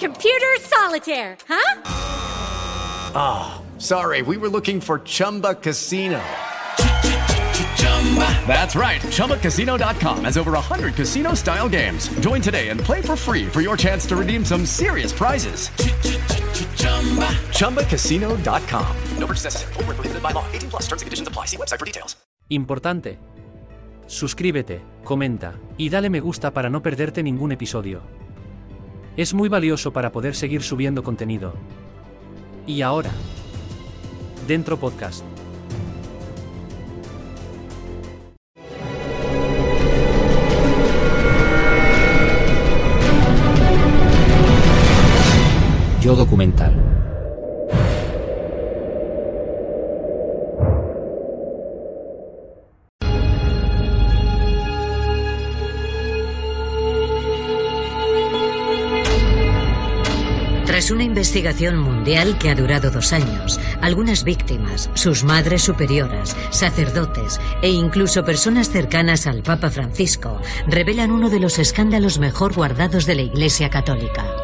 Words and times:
Computer 0.00 0.56
solitaire, 0.60 1.36
huh? 1.46 1.82
Ah, 3.14 3.62
sorry. 3.76 4.22
We 4.22 4.38
were 4.38 4.48
looking 4.48 4.80
for 4.80 5.00
Chumba 5.00 5.54
Casino. 5.54 6.18
That's 8.46 8.74
right. 8.74 9.02
ChumbaCasino.com 9.02 10.24
has 10.24 10.38
over 10.38 10.52
100 10.52 10.94
casino 10.94 11.34
style 11.34 11.68
games. 11.68 12.08
Join 12.20 12.40
today 12.40 12.70
and 12.70 12.80
play 12.80 13.02
for 13.02 13.14
free 13.14 13.46
for 13.46 13.60
your 13.60 13.76
chance 13.76 14.06
to 14.06 14.16
redeem 14.16 14.42
some 14.42 14.64
serious 14.64 15.12
prizes. 15.12 15.68
ChumbaCasino.com. 17.58 18.96
No 19.18 19.26
purchase 19.26 19.44
necessary. 19.44 19.72
Void 19.74 19.86
where 19.86 19.96
prohibited 19.96 20.22
by 20.22 20.32
law. 20.32 20.44
18 20.52 20.70
plus 20.70 20.82
terms 20.88 21.02
and 21.02 21.06
conditions 21.06 21.28
apply. 21.28 21.44
See 21.44 21.58
website 21.58 21.78
for 21.78 21.84
details. 21.84 22.16
Importante. 22.48 23.18
Suscríbete, 24.06 24.80
comenta 25.04 25.54
y 25.76 25.90
dale 25.90 26.10
me 26.10 26.20
gusta 26.20 26.52
para 26.52 26.70
no 26.70 26.82
perderte 26.82 27.22
ningún 27.22 27.52
episodio. 27.52 28.02
Es 29.20 29.34
muy 29.34 29.50
valioso 29.50 29.92
para 29.92 30.12
poder 30.12 30.34
seguir 30.34 30.62
subiendo 30.62 31.02
contenido. 31.02 31.52
Y 32.66 32.80
ahora, 32.80 33.10
Dentro 34.48 34.78
Podcast. 34.78 35.22
Yo 46.00 46.16
documental. 46.16 46.89
Tras 60.80 60.92
una 60.92 61.04
investigación 61.04 61.76
mundial 61.76 62.38
que 62.38 62.48
ha 62.48 62.54
durado 62.54 62.90
dos 62.90 63.12
años, 63.12 63.60
algunas 63.82 64.24
víctimas, 64.24 64.88
sus 64.94 65.24
madres 65.24 65.60
superioras, 65.60 66.34
sacerdotes 66.48 67.38
e 67.60 67.68
incluso 67.68 68.24
personas 68.24 68.70
cercanas 68.70 69.26
al 69.26 69.42
Papa 69.42 69.68
Francisco 69.68 70.40
revelan 70.66 71.10
uno 71.10 71.28
de 71.28 71.38
los 71.38 71.58
escándalos 71.58 72.18
mejor 72.18 72.54
guardados 72.54 73.04
de 73.04 73.14
la 73.14 73.20
Iglesia 73.20 73.68
Católica. 73.68 74.39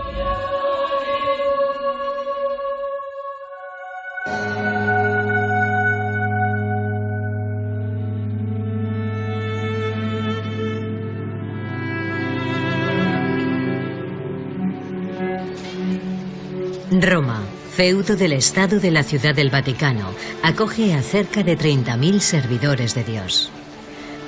Feudo 17.76 18.16
del 18.16 18.32
Estado 18.32 18.80
de 18.80 18.90
la 18.90 19.02
Ciudad 19.02 19.34
del 19.34 19.50
Vaticano, 19.50 20.14
acoge 20.42 20.94
a 20.94 21.02
cerca 21.02 21.42
de 21.42 21.58
30.000 21.58 22.20
servidores 22.20 22.94
de 22.94 23.04
Dios. 23.04 23.50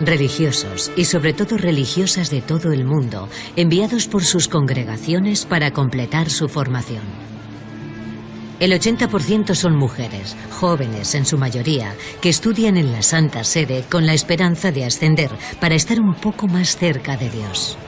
Religiosos 0.01 0.93
y 0.97 1.07
sobre 1.07 1.33
todo 1.33 1.57
religiosas 1.57 2.29
de 2.29 2.43
todo 2.43 2.73
el 2.73 2.85
mundo, 2.85 3.31
enviados 3.57 4.07
por 4.07 4.23
sus 4.23 4.49
congregaciones 4.49 5.47
para 5.47 5.71
completar 5.71 6.29
su 6.29 6.47
formación. 6.51 7.05
El 8.61 8.73
80% 8.73 9.55
son 9.55 9.77
mujeres, 9.77 10.37
jóvenes 10.51 11.15
en 11.15 11.25
su 11.25 11.39
mayoría, 11.39 11.95
que 12.21 12.29
estudian 12.29 12.77
en 12.77 12.93
la 12.93 13.01
Santa 13.01 13.45
Sede 13.45 13.83
con 13.91 14.05
la 14.05 14.13
esperanza 14.13 14.73
de 14.73 14.85
ascender 14.85 15.31
para 15.59 15.75
estar 15.75 15.99
un 16.01 16.15
poco 16.15 16.49
más 16.49 16.77
cerca 16.77 17.17
de 17.17 17.31
Dios. 17.31 17.79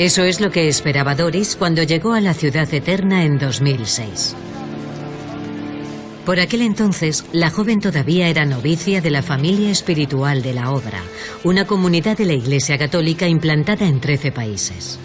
Eso 0.00 0.24
es 0.24 0.40
lo 0.40 0.50
que 0.50 0.66
esperaba 0.66 1.14
Doris 1.14 1.56
cuando 1.56 1.82
llegó 1.82 2.14
a 2.14 2.22
la 2.22 2.32
ciudad 2.32 2.72
eterna 2.72 3.22
en 3.26 3.38
2006. 3.38 4.34
Por 6.24 6.40
aquel 6.40 6.62
entonces, 6.62 7.26
la 7.32 7.50
joven 7.50 7.80
todavía 7.80 8.28
era 8.28 8.46
novicia 8.46 9.02
de 9.02 9.10
la 9.10 9.22
familia 9.22 9.68
espiritual 9.68 10.40
de 10.40 10.54
la 10.54 10.70
obra, 10.70 11.02
una 11.44 11.66
comunidad 11.66 12.16
de 12.16 12.24
la 12.24 12.32
Iglesia 12.32 12.78
Católica 12.78 13.28
implantada 13.28 13.86
en 13.86 14.00
13 14.00 14.32
países. 14.32 14.98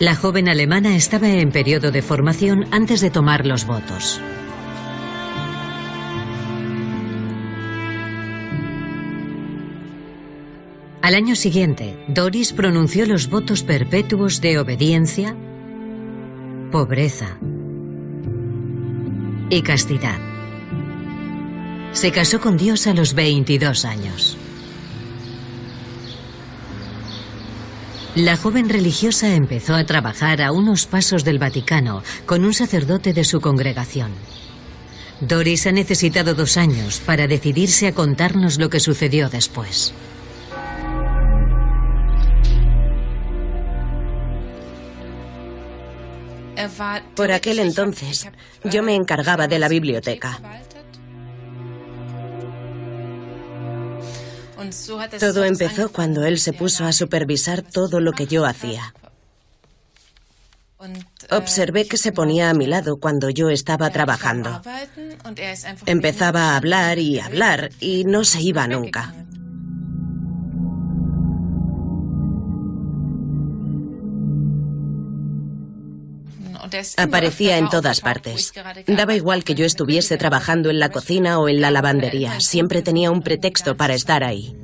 La 0.00 0.14
joven 0.14 0.50
alemana 0.50 0.96
estaba 0.96 1.30
en 1.30 1.50
periodo 1.50 1.90
de 1.90 2.02
formación 2.02 2.66
antes 2.72 3.00
de 3.00 3.08
tomar 3.08 3.46
los 3.46 3.64
votos. 3.64 4.20
Al 11.02 11.16
año 11.16 11.34
siguiente, 11.34 11.98
Doris 12.06 12.52
pronunció 12.52 13.06
los 13.06 13.28
votos 13.28 13.64
perpetuos 13.64 14.40
de 14.40 14.60
obediencia, 14.60 15.34
pobreza 16.70 17.38
y 19.50 19.62
castidad. 19.62 20.16
Se 21.90 22.12
casó 22.12 22.40
con 22.40 22.56
Dios 22.56 22.86
a 22.86 22.94
los 22.94 23.14
22 23.14 23.84
años. 23.84 24.36
La 28.14 28.36
joven 28.36 28.68
religiosa 28.68 29.34
empezó 29.34 29.74
a 29.74 29.82
trabajar 29.84 30.40
a 30.40 30.52
unos 30.52 30.86
pasos 30.86 31.24
del 31.24 31.40
Vaticano 31.40 32.04
con 32.26 32.44
un 32.44 32.54
sacerdote 32.54 33.12
de 33.12 33.24
su 33.24 33.40
congregación. 33.40 34.12
Doris 35.20 35.66
ha 35.66 35.72
necesitado 35.72 36.34
dos 36.34 36.56
años 36.56 37.00
para 37.04 37.26
decidirse 37.26 37.88
a 37.88 37.92
contarnos 37.92 38.60
lo 38.60 38.70
que 38.70 38.78
sucedió 38.78 39.28
después. 39.28 39.92
Por 47.14 47.32
aquel 47.32 47.58
entonces, 47.58 48.28
yo 48.64 48.82
me 48.82 48.94
encargaba 48.94 49.46
de 49.46 49.58
la 49.58 49.68
biblioteca. 49.68 50.38
Todo 55.18 55.44
empezó 55.44 55.90
cuando 55.90 56.24
él 56.24 56.38
se 56.38 56.52
puso 56.52 56.84
a 56.84 56.92
supervisar 56.92 57.62
todo 57.62 58.00
lo 58.00 58.12
que 58.12 58.26
yo 58.26 58.44
hacía. 58.44 58.94
Observé 61.30 61.86
que 61.86 61.96
se 61.96 62.12
ponía 62.12 62.50
a 62.50 62.54
mi 62.54 62.66
lado 62.66 62.96
cuando 62.96 63.30
yo 63.30 63.50
estaba 63.50 63.90
trabajando. 63.90 64.60
Empezaba 65.86 66.50
a 66.50 66.56
hablar 66.56 66.98
y 66.98 67.20
hablar 67.20 67.70
y 67.80 68.04
no 68.04 68.24
se 68.24 68.40
iba 68.42 68.66
nunca. 68.66 69.14
Aparecía 76.96 77.58
en 77.58 77.68
todas 77.68 78.00
partes. 78.00 78.52
Daba 78.86 79.14
igual 79.14 79.44
que 79.44 79.54
yo 79.54 79.64
estuviese 79.64 80.16
trabajando 80.16 80.70
en 80.70 80.78
la 80.78 80.90
cocina 80.90 81.38
o 81.38 81.48
en 81.48 81.60
la 81.60 81.70
lavandería. 81.70 82.40
Siempre 82.40 82.82
tenía 82.82 83.10
un 83.10 83.22
pretexto 83.22 83.76
para 83.76 83.94
estar 83.94 84.24
ahí. 84.24 84.56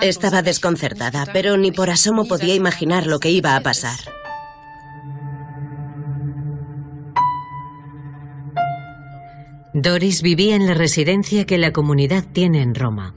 Estaba 0.00 0.42
desconcertada, 0.42 1.26
pero 1.32 1.56
ni 1.56 1.70
por 1.72 1.90
asomo 1.90 2.24
podía 2.24 2.54
imaginar 2.54 3.06
lo 3.06 3.20
que 3.20 3.30
iba 3.30 3.56
a 3.56 3.60
pasar. 3.60 3.98
Doris 9.72 10.22
vivía 10.22 10.56
en 10.56 10.66
la 10.66 10.74
residencia 10.74 11.46
que 11.46 11.56
la 11.56 11.72
comunidad 11.72 12.24
tiene 12.32 12.60
en 12.60 12.74
Roma. 12.74 13.14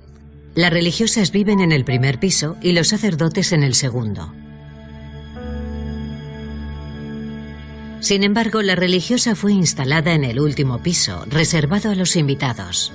Las 0.56 0.72
religiosas 0.72 1.32
viven 1.32 1.62
en 1.62 1.72
el 1.72 1.84
primer 1.84 2.20
piso 2.20 2.58
y 2.62 2.74
los 2.74 2.90
sacerdotes 2.90 3.54
en 3.54 3.64
el 3.64 3.74
segundo. 3.74 4.32
Sin 8.02 8.24
embargo, 8.24 8.62
la 8.62 8.76
religiosa 8.76 9.34
fue 9.34 9.54
instalada 9.54 10.14
en 10.14 10.24
el 10.24 10.40
último 10.40 10.84
piso, 10.84 11.26
reservado 11.28 11.90
a 11.90 11.96
los 11.96 12.16
invitados. 12.16 12.92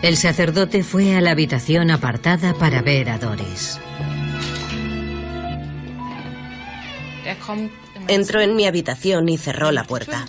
El 0.00 0.16
sacerdote 0.16 0.82
fue 0.82 1.14
a 1.14 1.20
la 1.20 1.32
habitación 1.32 1.90
apartada 1.90 2.54
para 2.54 2.82
ver 2.82 3.10
a 3.10 3.18
Doris. 3.18 3.78
Entró 8.08 8.40
en 8.40 8.56
mi 8.56 8.66
habitación 8.66 9.28
y 9.28 9.38
cerró 9.38 9.70
la 9.72 9.84
puerta. 9.84 10.24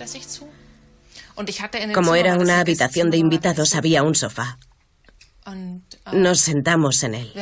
Como 1.94 2.14
era 2.14 2.36
una 2.36 2.60
habitación 2.60 3.10
de 3.10 3.16
invitados, 3.18 3.74
había 3.74 4.02
un 4.02 4.14
sofá. 4.14 4.58
Nos 6.12 6.40
sentamos 6.40 7.02
en 7.02 7.14
él. 7.14 7.32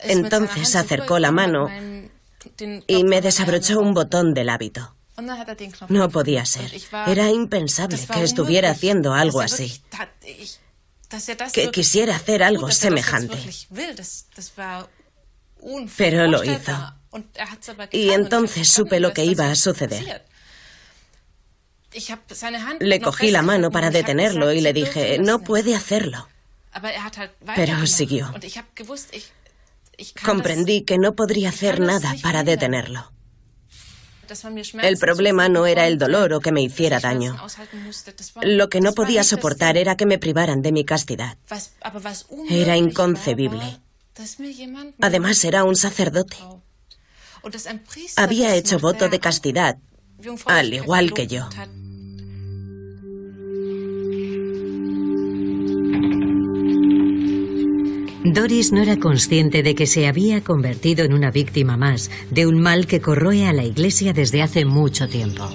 Entonces 0.00 0.76
acercó 0.76 1.18
la 1.18 1.30
mano 1.32 1.68
y 2.86 3.04
me 3.04 3.20
desabrochó 3.20 3.80
un 3.80 3.94
botón 3.94 4.34
del 4.34 4.48
hábito. 4.48 4.94
No 5.88 6.08
podía 6.08 6.44
ser. 6.44 6.70
Era 7.06 7.30
impensable 7.30 7.98
que 7.98 8.22
estuviera 8.22 8.70
haciendo 8.70 9.14
algo 9.14 9.40
así. 9.40 9.82
Que 11.52 11.70
quisiera 11.70 12.16
hacer 12.16 12.42
algo 12.42 12.70
semejante. 12.70 13.38
Pero 15.96 16.26
lo 16.26 16.44
hizo. 16.44 16.94
Y 17.92 18.10
entonces 18.10 18.68
supe 18.68 19.00
lo 19.00 19.12
que 19.12 19.24
iba 19.24 19.50
a 19.50 19.54
suceder. 19.54 20.24
Le 22.80 23.00
cogí 23.00 23.30
la 23.30 23.42
mano 23.42 23.70
para 23.70 23.90
detenerlo 23.90 24.52
y 24.52 24.60
le 24.60 24.72
dije, 24.72 25.18
no 25.18 25.40
puede 25.40 25.74
hacerlo. 25.74 26.28
Pero 27.56 27.86
siguió. 27.86 28.32
Comprendí 30.24 30.82
que 30.82 30.98
no 30.98 31.14
podría 31.14 31.48
hacer 31.48 31.80
nada 31.80 32.14
para 32.22 32.44
detenerlo. 32.44 33.12
El 34.82 34.98
problema 34.98 35.48
no 35.48 35.66
era 35.66 35.86
el 35.86 35.96
dolor 35.96 36.34
o 36.34 36.40
que 36.40 36.52
me 36.52 36.60
hiciera 36.60 37.00
daño. 37.00 37.40
Lo 38.42 38.68
que 38.68 38.80
no 38.80 38.92
podía 38.92 39.24
soportar 39.24 39.76
era 39.78 39.96
que 39.96 40.04
me 40.06 40.18
privaran 40.18 40.60
de 40.60 40.72
mi 40.72 40.84
castidad. 40.84 41.38
Era 42.50 42.76
inconcebible. 42.76 43.80
Además 45.00 45.44
era 45.44 45.64
un 45.64 45.76
sacerdote. 45.76 46.36
Había 48.16 48.54
hecho 48.54 48.78
voto 48.78 49.08
de 49.08 49.20
castidad, 49.20 49.78
al 50.46 50.74
igual 50.74 51.12
que 51.12 51.26
yo. 51.26 51.48
Doris 58.24 58.72
no 58.72 58.82
era 58.82 58.96
consciente 58.96 59.62
de 59.62 59.74
que 59.74 59.86
se 59.86 60.06
había 60.06 60.42
convertido 60.42 61.04
en 61.04 61.14
una 61.14 61.30
víctima 61.30 61.76
más 61.76 62.10
de 62.30 62.46
un 62.46 62.60
mal 62.60 62.86
que 62.86 63.00
corroe 63.00 63.46
a 63.46 63.52
la 63.52 63.64
Iglesia 63.64 64.12
desde 64.12 64.42
hace 64.42 64.64
mucho 64.64 65.08
tiempo. 65.08 65.48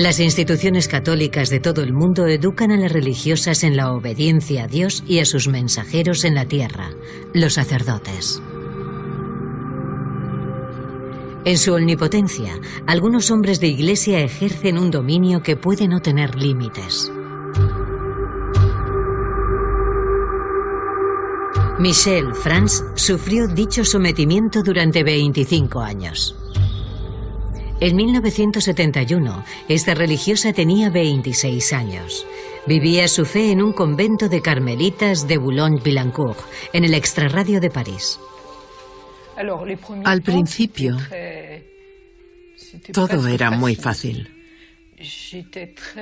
Las 0.00 0.18
instituciones 0.18 0.88
católicas 0.88 1.50
de 1.50 1.60
todo 1.60 1.82
el 1.82 1.92
mundo 1.92 2.26
educan 2.26 2.70
a 2.70 2.78
las 2.78 2.90
religiosas 2.90 3.62
en 3.64 3.76
la 3.76 3.92
obediencia 3.92 4.64
a 4.64 4.66
Dios 4.66 5.04
y 5.06 5.18
a 5.18 5.26
sus 5.26 5.46
mensajeros 5.46 6.24
en 6.24 6.36
la 6.36 6.46
tierra, 6.46 6.88
los 7.34 7.52
sacerdotes. 7.52 8.40
En 11.44 11.58
su 11.58 11.74
omnipotencia, 11.74 12.58
algunos 12.86 13.30
hombres 13.30 13.60
de 13.60 13.66
iglesia 13.66 14.20
ejercen 14.20 14.78
un 14.78 14.90
dominio 14.90 15.42
que 15.42 15.56
puede 15.56 15.86
no 15.86 16.00
tener 16.00 16.34
límites. 16.34 17.12
Michelle 21.78 22.32
Franz 22.32 22.82
sufrió 22.94 23.48
dicho 23.48 23.84
sometimiento 23.84 24.62
durante 24.62 25.04
25 25.04 25.80
años. 25.80 26.39
En 27.82 27.96
1971, 27.96 29.42
esta 29.68 29.94
religiosa 29.94 30.52
tenía 30.52 30.90
26 30.90 31.72
años. 31.72 32.26
Vivía 32.66 33.08
su 33.08 33.24
fe 33.24 33.52
en 33.52 33.62
un 33.62 33.72
convento 33.72 34.28
de 34.28 34.42
carmelitas 34.42 35.26
de 35.26 35.38
Boulogne-Billancourt, 35.38 36.38
en 36.74 36.84
el 36.84 36.92
extrarradio 36.92 37.58
de 37.58 37.70
París. 37.70 38.20
Al 40.04 40.20
principio, 40.20 40.98
todo 42.92 43.26
era 43.26 43.50
muy 43.50 43.76
fácil. 43.76 44.28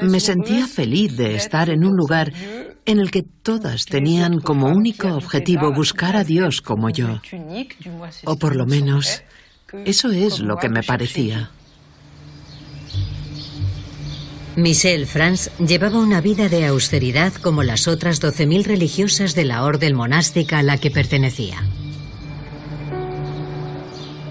Me 0.03 0.19
sentía 0.19 0.67
feliz 0.67 1.17
de 1.17 1.37
estar 1.37 1.71
en 1.71 1.85
un 1.85 1.97
lugar 1.97 2.33
en 2.85 2.99
el 2.99 3.13
que 3.13 3.23
todas 3.23 3.85
tenían 3.85 4.41
como 4.41 4.67
único 4.67 5.15
objetivo 5.15 5.73
buscar 5.73 6.17
a 6.17 6.25
Dios 6.25 6.61
como 6.61 6.91
yo. 6.91 7.21
O 8.25 8.37
por 8.37 8.57
lo 8.57 8.67
menos, 8.67 9.23
eso 9.85 10.11
es 10.11 10.41
lo 10.41 10.57
que 10.57 10.69
me 10.69 10.83
parecía. 10.83 11.53
Michelle 14.59 15.07
Franz 15.07 15.53
llevaba 15.61 16.01
una 16.01 16.21
vida 16.21 16.49
de 16.49 16.67
austeridad 16.67 17.33
como 17.33 17.63
las 17.63 17.87
otras 17.87 18.21
12.000 18.21 18.65
religiosas 18.65 19.37
de 19.37 19.45
la 19.45 19.63
orden 19.63 19.95
monástica 19.95 20.59
a 20.59 20.63
la 20.65 20.79
que 20.79 20.91
pertenecía. 20.91 21.63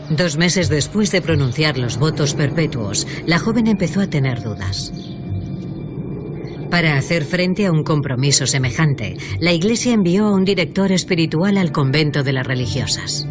Dos 0.10 0.36
meses 0.36 0.68
después 0.68 1.12
de 1.12 1.22
pronunciar 1.22 1.78
los 1.78 1.98
votos 1.98 2.34
perpetuos, 2.34 3.08
la 3.26 3.40
joven 3.40 3.68
empezó 3.68 4.02
a 4.02 4.08
tener 4.08 4.44
dudas. 4.44 4.92
Para 6.70 6.98
hacer 6.98 7.24
frente 7.24 7.66
a 7.66 7.72
un 7.72 7.86
compromiso 7.86 8.46
semejante, 8.48 9.16
la 9.40 9.54
Iglesia 9.54 9.94
envió 9.94 10.26
a 10.26 10.34
un 10.34 10.44
director 10.44 10.92
espiritual 10.92 11.58
al 11.58 11.72
convento 11.72 12.24
de 12.24 12.34
las 12.34 12.46
religiosas. 12.46 13.26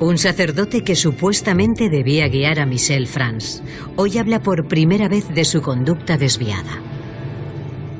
Un 0.00 0.16
sacerdote 0.16 0.82
que 0.82 0.96
supuestamente 0.96 1.90
debía 1.90 2.26
guiar 2.28 2.58
a 2.58 2.64
Michelle 2.64 3.06
Franz, 3.06 3.62
hoy 3.96 4.16
habla 4.16 4.40
por 4.40 4.66
primera 4.66 5.08
vez 5.08 5.28
de 5.28 5.44
su 5.44 5.60
conducta 5.60 6.16
desviada. 6.16 6.80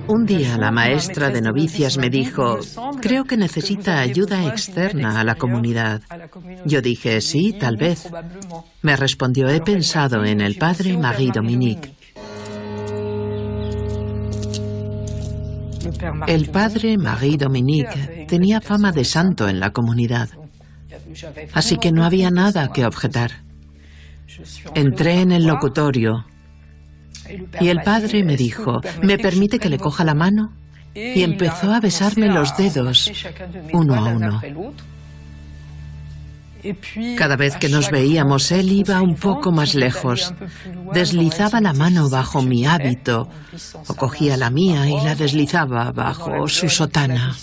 Un 0.09 0.25
día 0.25 0.57
la 0.57 0.71
maestra 0.71 1.29
de 1.29 1.43
novicias 1.43 1.99
me 1.99 2.09
dijo, 2.09 2.59
creo 3.03 3.25
que 3.25 3.37
necesita 3.37 4.01
ayuda 4.01 4.49
externa 4.49 5.21
a 5.21 5.25
la 5.25 5.35
comunidad. 5.35 6.01
Yo 6.65 6.81
dije, 6.81 7.21
sí, 7.21 7.53
tal 7.53 7.77
vez. 7.77 8.09
Me 8.81 8.97
respondió, 8.97 9.51
he 9.51 9.61
pensado 9.61 10.25
en 10.25 10.41
el 10.41 10.57
padre 10.57 10.97
Marie 10.97 11.31
Dominique. 11.33 11.93
El 16.27 16.49
padre 16.49 16.97
Marie 16.97 17.37
Dominique 17.37 18.25
tenía 18.27 18.63
fama 18.63 18.91
de 18.91 19.05
santo 19.05 19.49
en 19.49 19.61
la 19.61 19.71
comunidad. 19.71 20.31
Así 21.53 21.77
que 21.77 21.93
no 21.93 22.05
había 22.05 22.31
nada 22.31 22.71
que 22.73 22.85
objetar. 22.85 23.43
Entré 24.75 25.21
en 25.21 25.33
el 25.33 25.45
locutorio 25.45 26.25
y 27.61 27.69
el 27.69 27.83
padre 27.83 28.25
me 28.25 28.37
dijo, 28.37 28.81
¿me 29.03 29.19
permite 29.19 29.59
que 29.59 29.69
le 29.69 29.79
coja 29.79 30.05
la 30.05 30.15
mano? 30.15 30.53
Y 30.95 31.23
empezó 31.23 31.73
a 31.73 31.81
besarme 31.81 32.29
los 32.29 32.57
dedos 32.57 33.11
uno 33.73 33.95
a 33.95 34.05
uno. 34.09 34.41
Cada 37.17 37.37
vez 37.37 37.57
que 37.57 37.69
nos 37.69 37.91
veíamos, 37.91 38.53
él 38.53 38.71
iba 38.73 39.01
un 39.01 39.15
poco 39.15 39.51
más 39.51 39.75
lejos. 39.75 40.35
Deslizaba 40.93 41.61
la 41.61 41.73
mano 41.73 42.11
bajo 42.11 42.43
mi 42.43 42.67
hábito 42.67 43.29
o 43.89 43.95
cogía 43.95 44.37
la 44.37 44.51
mía 44.51 44.87
y 44.87 45.03
la 45.05 45.15
deslizaba 45.15 45.91
bajo 45.93 46.49
su 46.49 46.69
sotana. 46.69 47.35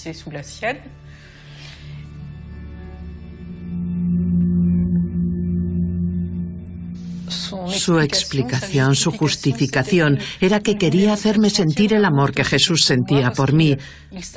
Su 7.30 8.00
explicación, 8.00 8.96
su 8.96 9.12
justificación 9.12 10.20
era 10.40 10.60
que 10.60 10.78
quería 10.78 11.14
hacerme 11.14 11.50
sentir 11.50 11.94
el 11.94 12.06
amor 12.06 12.32
que 12.32 12.44
Jesús 12.44 12.86
sentía 12.86 13.32
por 13.32 13.54
mí, 13.54 13.78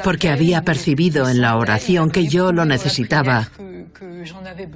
porque 0.03 0.29
había 0.29 0.63
percibido 0.63 1.29
en 1.29 1.41
la 1.41 1.57
oración 1.57 2.11
que 2.11 2.27
yo 2.27 2.53
lo 2.53 2.65
necesitaba. 2.65 3.51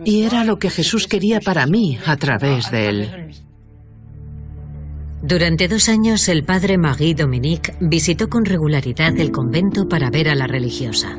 Y 0.05 0.23
era 0.23 0.45
lo 0.45 0.57
que 0.59 0.71
Jesús 0.71 1.07
quería 1.07 1.41
para 1.41 1.67
mí 1.67 1.99
a 2.07 2.17
través 2.17 2.71
de 2.71 2.89
él. 2.89 3.35
Durante 5.23 5.69
dos 5.69 5.89
años 5.89 6.29
el 6.29 6.45
padre 6.45 6.77
Marie 6.77 7.15
Dominique 7.15 7.75
visitó 7.81 8.29
con 8.29 8.45
regularidad 8.45 9.19
el 9.19 9.31
convento 9.31 9.89
para 9.89 10.11
ver 10.11 10.29
a 10.29 10.35
la 10.35 10.47
religiosa. 10.47 11.17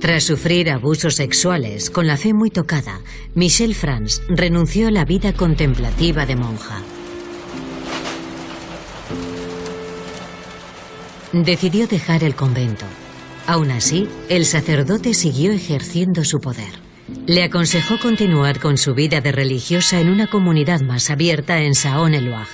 Tras 0.00 0.24
sufrir 0.24 0.70
abusos 0.70 1.14
sexuales, 1.14 1.88
con 1.90 2.06
la 2.06 2.16
fe 2.16 2.34
muy 2.34 2.50
tocada, 2.50 3.00
Michelle 3.34 3.74
Franz 3.74 4.20
renunció 4.28 4.88
a 4.88 4.90
la 4.90 5.04
vida 5.04 5.32
contemplativa 5.32 6.26
de 6.26 6.36
monja. 6.36 6.82
Decidió 11.32 11.86
dejar 11.86 12.24
el 12.24 12.34
convento. 12.34 12.84
Aún 13.46 13.70
así, 13.70 14.06
el 14.28 14.44
sacerdote 14.44 15.14
siguió 15.14 15.52
ejerciendo 15.52 16.24
su 16.24 16.40
poder. 16.40 16.86
Le 17.26 17.42
aconsejó 17.42 17.98
continuar 17.98 18.60
con 18.60 18.76
su 18.78 18.94
vida 18.94 19.20
de 19.20 19.32
religiosa 19.32 20.00
en 20.00 20.10
una 20.10 20.26
comunidad 20.26 20.80
más 20.80 21.10
abierta 21.10 21.62
en 21.62 21.74
Saône-et-Loire. 21.74 22.46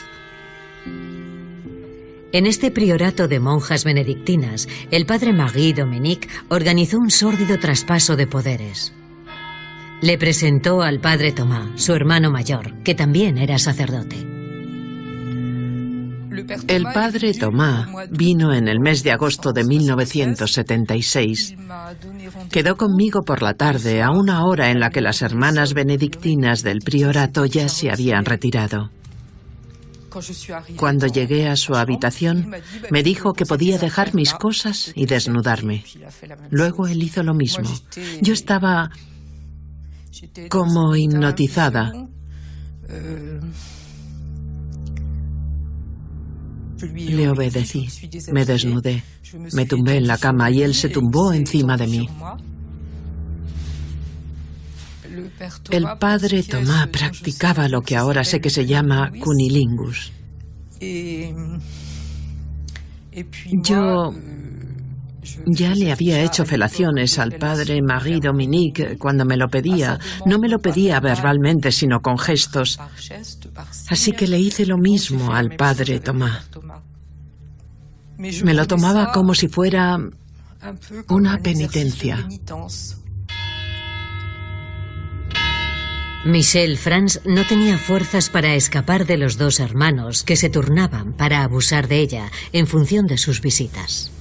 En 2.32 2.46
este 2.46 2.70
priorato 2.70 3.28
de 3.28 3.40
monjas 3.40 3.84
benedictinas, 3.84 4.66
el 4.90 5.04
padre 5.04 5.34
Marie 5.34 5.74
Dominique 5.74 6.28
organizó 6.48 6.96
un 6.96 7.10
sórdido 7.10 7.58
traspaso 7.58 8.16
de 8.16 8.26
poderes. 8.26 8.94
Le 10.00 10.16
presentó 10.16 10.80
al 10.80 10.98
padre 10.98 11.32
Tomás, 11.32 11.68
su 11.76 11.92
hermano 11.92 12.30
mayor, 12.30 12.82
que 12.84 12.94
también 12.94 13.36
era 13.36 13.58
sacerdote. 13.58 14.16
El 16.68 16.84
padre 16.84 17.34
Tomás 17.34 17.88
vino 18.10 18.54
en 18.54 18.66
el 18.66 18.80
mes 18.80 19.02
de 19.02 19.12
agosto 19.12 19.52
de 19.52 19.64
1976. 19.64 21.54
Quedó 22.50 22.76
conmigo 22.76 23.24
por 23.24 23.42
la 23.42 23.52
tarde 23.54 24.00
a 24.00 24.10
una 24.10 24.46
hora 24.46 24.70
en 24.70 24.80
la 24.80 24.88
que 24.88 25.02
las 25.02 25.20
hermanas 25.20 25.74
benedictinas 25.74 26.62
del 26.62 26.78
priorato 26.78 27.44
ya 27.44 27.68
se 27.68 27.90
habían 27.90 28.24
retirado. 28.24 28.90
Cuando 30.76 31.06
llegué 31.06 31.48
a 31.48 31.56
su 31.56 31.74
habitación, 31.74 32.50
me 32.90 33.02
dijo 33.02 33.32
que 33.32 33.46
podía 33.46 33.78
dejar 33.78 34.14
mis 34.14 34.32
cosas 34.34 34.92
y 34.94 35.06
desnudarme. 35.06 35.84
Luego 36.50 36.86
él 36.86 37.02
hizo 37.02 37.22
lo 37.22 37.34
mismo. 37.34 37.68
Yo 38.20 38.32
estaba 38.32 38.90
como 40.48 40.94
hipnotizada. 40.96 41.92
Le 46.94 47.28
obedecí, 47.28 47.88
me 48.32 48.44
desnudé, 48.44 49.04
me 49.52 49.66
tumbé 49.66 49.98
en 49.98 50.06
la 50.08 50.18
cama 50.18 50.50
y 50.50 50.62
él 50.62 50.74
se 50.74 50.88
tumbó 50.88 51.32
encima 51.32 51.76
de 51.76 51.86
mí. 51.86 52.08
El 55.70 55.86
padre 55.98 56.42
Tomás 56.42 56.88
practicaba 56.88 57.68
lo 57.68 57.82
que 57.82 57.96
ahora 57.96 58.24
sé 58.24 58.40
que 58.40 58.50
se 58.50 58.66
llama 58.66 59.10
cunilingus. 59.20 60.12
Yo 63.62 64.12
ya 65.46 65.74
le 65.74 65.92
había 65.92 66.22
hecho 66.22 66.44
felaciones 66.44 67.18
al 67.18 67.32
padre 67.32 67.80
Marie 67.82 68.20
Dominique 68.20 68.96
cuando 68.98 69.24
me 69.24 69.36
lo 69.36 69.48
pedía. 69.48 69.98
No 70.26 70.38
me 70.38 70.48
lo 70.48 70.58
pedía 70.58 71.00
verbalmente, 71.00 71.72
sino 71.72 72.00
con 72.00 72.18
gestos. 72.18 72.78
Así 73.88 74.12
que 74.12 74.26
le 74.26 74.38
hice 74.38 74.66
lo 74.66 74.78
mismo 74.78 75.32
al 75.32 75.56
padre 75.56 76.00
Tomás. 76.00 76.48
Me 78.18 78.54
lo 78.54 78.66
tomaba 78.66 79.12
como 79.12 79.34
si 79.34 79.48
fuera 79.48 79.98
una 81.08 81.38
penitencia. 81.38 82.28
Michelle 86.24 86.76
Franz 86.76 87.20
no 87.24 87.44
tenía 87.44 87.76
fuerzas 87.78 88.30
para 88.30 88.54
escapar 88.54 89.06
de 89.06 89.16
los 89.16 89.38
dos 89.38 89.58
hermanos 89.58 90.22
que 90.22 90.36
se 90.36 90.48
turnaban 90.48 91.14
para 91.14 91.42
abusar 91.42 91.88
de 91.88 91.98
ella 91.98 92.30
en 92.52 92.68
función 92.68 93.08
de 93.08 93.18
sus 93.18 93.40
visitas. 93.40 94.12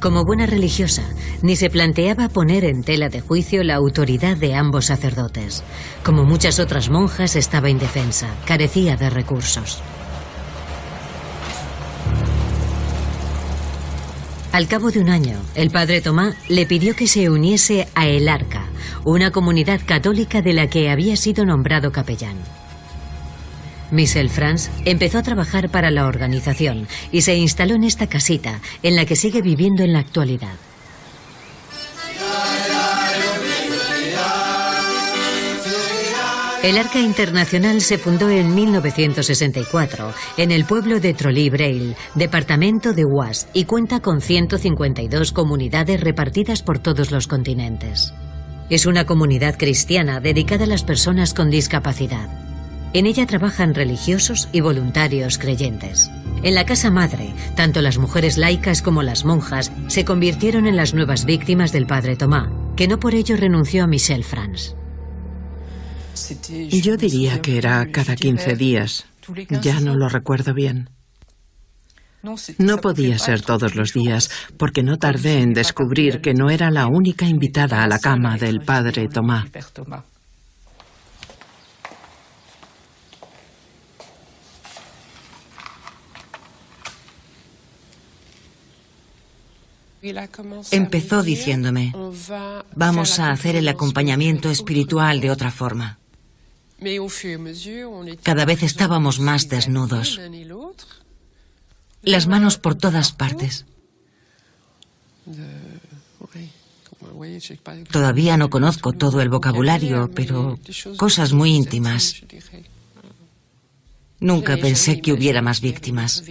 Como 0.00 0.24
buena 0.24 0.46
religiosa, 0.46 1.02
ni 1.42 1.54
se 1.54 1.68
planteaba 1.68 2.30
poner 2.30 2.64
en 2.64 2.82
tela 2.82 3.10
de 3.10 3.20
juicio 3.20 3.62
la 3.62 3.74
autoridad 3.74 4.38
de 4.38 4.54
ambos 4.54 4.86
sacerdotes. 4.86 5.62
Como 6.02 6.24
muchas 6.24 6.58
otras 6.60 6.88
monjas, 6.88 7.36
estaba 7.36 7.68
indefensa, 7.68 8.28
carecía 8.46 8.96
de 8.96 9.10
recursos. 9.10 9.82
Al 14.52 14.66
cabo 14.66 14.90
de 14.90 15.00
un 15.00 15.10
año, 15.10 15.38
el 15.54 15.70
padre 15.70 16.00
Tomás 16.00 16.34
le 16.48 16.64
pidió 16.64 16.96
que 16.96 17.06
se 17.06 17.28
uniese 17.28 17.86
a 17.94 18.06
El 18.08 18.30
Arca, 18.30 18.69
una 19.04 19.30
comunidad 19.30 19.80
católica 19.84 20.42
de 20.42 20.52
la 20.52 20.68
que 20.68 20.90
había 20.90 21.16
sido 21.16 21.44
nombrado 21.44 21.92
capellán. 21.92 22.36
Michel 23.90 24.30
Franz 24.30 24.70
empezó 24.84 25.18
a 25.18 25.22
trabajar 25.22 25.68
para 25.68 25.90
la 25.90 26.06
organización 26.06 26.86
y 27.10 27.22
se 27.22 27.34
instaló 27.34 27.74
en 27.74 27.84
esta 27.84 28.06
casita, 28.06 28.60
en 28.82 28.96
la 28.96 29.04
que 29.04 29.16
sigue 29.16 29.42
viviendo 29.42 29.82
en 29.82 29.92
la 29.92 29.98
actualidad. 29.98 30.54
El 36.62 36.76
Arca 36.76 37.00
Internacional 37.00 37.80
se 37.80 37.96
fundó 37.96 38.28
en 38.28 38.54
1964 38.54 40.12
en 40.36 40.50
el 40.50 40.66
pueblo 40.66 41.00
de 41.00 41.14
Trolly-Braille, 41.14 41.96
departamento 42.14 42.92
de 42.92 43.06
Oise, 43.06 43.48
y 43.54 43.64
cuenta 43.64 44.00
con 44.00 44.20
152 44.20 45.32
comunidades 45.32 46.02
repartidas 46.02 46.62
por 46.62 46.78
todos 46.78 47.12
los 47.12 47.26
continentes. 47.26 48.12
Es 48.70 48.86
una 48.86 49.04
comunidad 49.04 49.56
cristiana 49.58 50.20
dedicada 50.20 50.62
a 50.64 50.68
las 50.68 50.84
personas 50.84 51.34
con 51.34 51.50
discapacidad. 51.50 52.28
En 52.92 53.06
ella 53.06 53.26
trabajan 53.26 53.74
religiosos 53.74 54.48
y 54.52 54.60
voluntarios 54.60 55.38
creyentes. 55.38 56.08
En 56.44 56.54
la 56.54 56.64
casa 56.64 56.90
madre, 56.90 57.34
tanto 57.56 57.82
las 57.82 57.98
mujeres 57.98 58.38
laicas 58.38 58.80
como 58.80 59.02
las 59.02 59.24
monjas 59.24 59.72
se 59.88 60.04
convirtieron 60.04 60.66
en 60.66 60.76
las 60.76 60.94
nuevas 60.94 61.24
víctimas 61.24 61.72
del 61.72 61.86
padre 61.86 62.14
Tomás, 62.14 62.48
que 62.76 62.86
no 62.86 63.00
por 63.00 63.14
ello 63.14 63.36
renunció 63.36 63.82
a 63.84 63.86
Michel 63.88 64.22
Franz. 64.22 64.74
Yo 66.70 66.96
diría 66.96 67.42
que 67.42 67.58
era 67.58 67.86
cada 67.90 68.14
15 68.14 68.54
días. 68.54 69.06
Ya 69.62 69.80
no 69.80 69.96
lo 69.96 70.08
recuerdo 70.08 70.54
bien. 70.54 70.90
No 72.58 72.78
podía 72.78 73.18
ser 73.18 73.40
todos 73.40 73.74
los 73.74 73.92
días, 73.92 74.30
porque 74.58 74.82
no 74.82 74.98
tardé 74.98 75.40
en 75.40 75.54
descubrir 75.54 76.20
que 76.20 76.34
no 76.34 76.50
era 76.50 76.70
la 76.70 76.86
única 76.86 77.26
invitada 77.26 77.82
a 77.82 77.88
la 77.88 77.98
cama 77.98 78.36
del 78.36 78.60
padre 78.60 79.08
Tomás. 79.08 79.46
Empezó 90.70 91.22
diciéndome, 91.22 91.92
vamos 92.74 93.18
a 93.18 93.30
hacer 93.30 93.56
el 93.56 93.68
acompañamiento 93.68 94.50
espiritual 94.50 95.20
de 95.20 95.30
otra 95.30 95.50
forma. 95.50 95.98
Cada 98.22 98.44
vez 98.46 98.62
estábamos 98.62 99.20
más 99.20 99.48
desnudos, 99.48 100.18
las 102.02 102.26
manos 102.26 102.58
por 102.58 102.74
todas 102.74 103.12
partes. 103.12 103.66
Todavía 107.90 108.36
no 108.36 108.50
conozco 108.50 108.92
todo 108.92 109.20
el 109.20 109.28
vocabulario, 109.28 110.10
pero 110.14 110.58
cosas 110.96 111.32
muy 111.32 111.54
íntimas. 111.54 112.22
Nunca 114.20 114.58
pensé 114.58 115.00
que 115.00 115.14
hubiera 115.14 115.40
más 115.40 115.62
víctimas. 115.62 116.22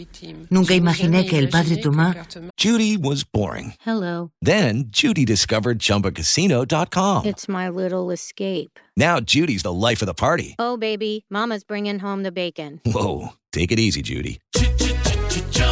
Nunca 0.51 0.75
imaginé 0.75 1.25
que 1.25 1.39
el 1.39 1.49
padre 1.49 1.77
Tomás. 1.77 2.15
Judy 2.55 2.97
was 2.97 3.23
boring. 3.23 3.73
Hello. 3.83 4.31
Then 4.45 4.91
Judy 4.91 5.25
discovered 5.25 5.79
ChumbaCasino.com. 5.79 7.25
It's 7.25 7.49
my 7.49 7.67
little 7.69 8.11
escape. 8.11 8.79
Now 8.95 9.19
Judy's 9.19 9.63
the 9.63 9.73
life 9.73 10.03
of 10.03 10.07
the 10.07 10.13
party. 10.13 10.55
Oh, 10.59 10.77
baby, 10.77 11.25
Mama's 11.31 11.63
bringing 11.63 11.99
home 11.99 12.21
the 12.21 12.31
bacon. 12.31 12.79
Whoa, 12.85 13.29
take 13.51 13.71
it 13.71 13.79
easy, 13.79 14.03
Judy. 14.03 14.39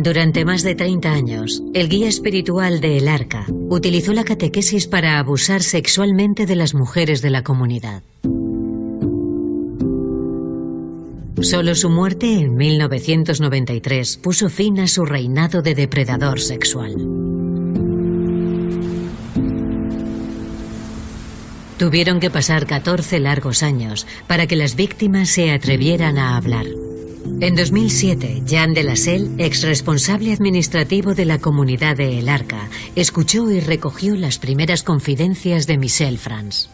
Durante 0.00 0.44
más 0.44 0.62
de 0.62 0.76
30 0.76 1.12
años, 1.12 1.60
el 1.74 1.88
guía 1.88 2.06
espiritual 2.06 2.80
de 2.80 2.98
El 2.98 3.08
Arca 3.08 3.46
utilizó 3.48 4.12
la 4.12 4.22
catequesis 4.22 4.86
para 4.86 5.18
abusar 5.18 5.60
sexualmente 5.60 6.46
de 6.46 6.54
las 6.54 6.72
mujeres 6.72 7.20
de 7.20 7.30
la 7.30 7.42
comunidad. 7.42 8.04
Solo 11.40 11.74
su 11.74 11.90
muerte 11.90 12.32
en 12.32 12.54
1993 12.54 14.18
puso 14.18 14.48
fin 14.48 14.78
a 14.78 14.86
su 14.86 15.04
reinado 15.04 15.62
de 15.62 15.74
depredador 15.74 16.38
sexual. 16.38 16.94
Tuvieron 21.76 22.20
que 22.20 22.30
pasar 22.30 22.66
14 22.66 23.18
largos 23.18 23.64
años 23.64 24.06
para 24.28 24.46
que 24.46 24.54
las 24.54 24.76
víctimas 24.76 25.28
se 25.28 25.50
atrevieran 25.50 26.18
a 26.18 26.36
hablar. 26.36 26.66
En 27.40 27.54
2007, 27.54 28.42
Jean 28.46 28.74
de 28.74 28.82
la 28.82 28.94
ex 28.94 29.62
responsable 29.62 30.32
administrativo 30.32 31.14
de 31.14 31.24
la 31.24 31.38
comunidad 31.38 31.96
de 31.96 32.18
El 32.18 32.28
Arca, 32.28 32.68
escuchó 32.96 33.50
y 33.50 33.60
recogió 33.60 34.16
las 34.16 34.38
primeras 34.38 34.82
confidencias 34.82 35.66
de 35.66 35.78
Michel 35.78 36.18
France. 36.18 36.68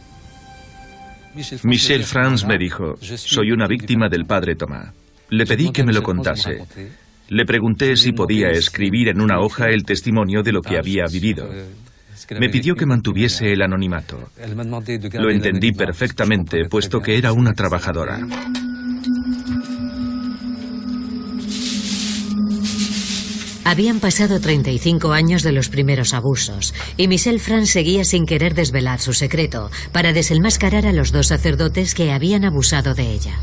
Michel 1.64 2.04
France 2.04 2.46
me 2.46 2.56
dijo, 2.56 2.94
soy 3.00 3.50
una 3.50 3.66
víctima 3.66 4.08
del 4.08 4.24
padre 4.24 4.54
Tomás. 4.54 4.92
Le 5.30 5.44
pedí 5.44 5.70
que 5.70 5.84
me 5.84 5.92
lo 5.92 6.02
contase. 6.02 6.64
Le 7.28 7.44
pregunté 7.44 7.96
si 7.96 8.12
podía 8.12 8.48
escribir 8.48 9.08
en 9.08 9.20
una 9.20 9.40
hoja 9.40 9.68
el 9.68 9.84
testimonio 9.84 10.42
de 10.42 10.52
lo 10.52 10.62
que 10.62 10.78
había 10.78 11.04
vivido. 11.10 11.48
Me 12.38 12.48
pidió 12.48 12.74
que 12.74 12.86
mantuviese 12.86 13.52
el 13.52 13.62
anonimato. 13.62 14.30
Lo 15.14 15.30
entendí 15.30 15.72
perfectamente, 15.72 16.64
puesto 16.70 17.00
que 17.00 17.18
era 17.18 17.32
una 17.32 17.52
trabajadora. 17.52 18.20
Habían 23.64 23.98
pasado 23.98 24.40
35 24.40 25.12
años 25.12 25.42
de 25.42 25.52
los 25.52 25.70
primeros 25.70 26.12
abusos 26.12 26.74
y 26.98 27.08
Michel 27.08 27.40
France 27.40 27.72
seguía 27.72 28.04
sin 28.04 28.26
querer 28.26 28.54
desvelar 28.54 29.00
su 29.00 29.14
secreto 29.14 29.70
para 29.90 30.12
desenmascarar 30.12 30.86
a 30.86 30.92
los 30.92 31.12
dos 31.12 31.28
sacerdotes 31.28 31.94
que 31.94 32.12
habían 32.12 32.44
abusado 32.44 32.94
de 32.94 33.10
ella. 33.10 33.38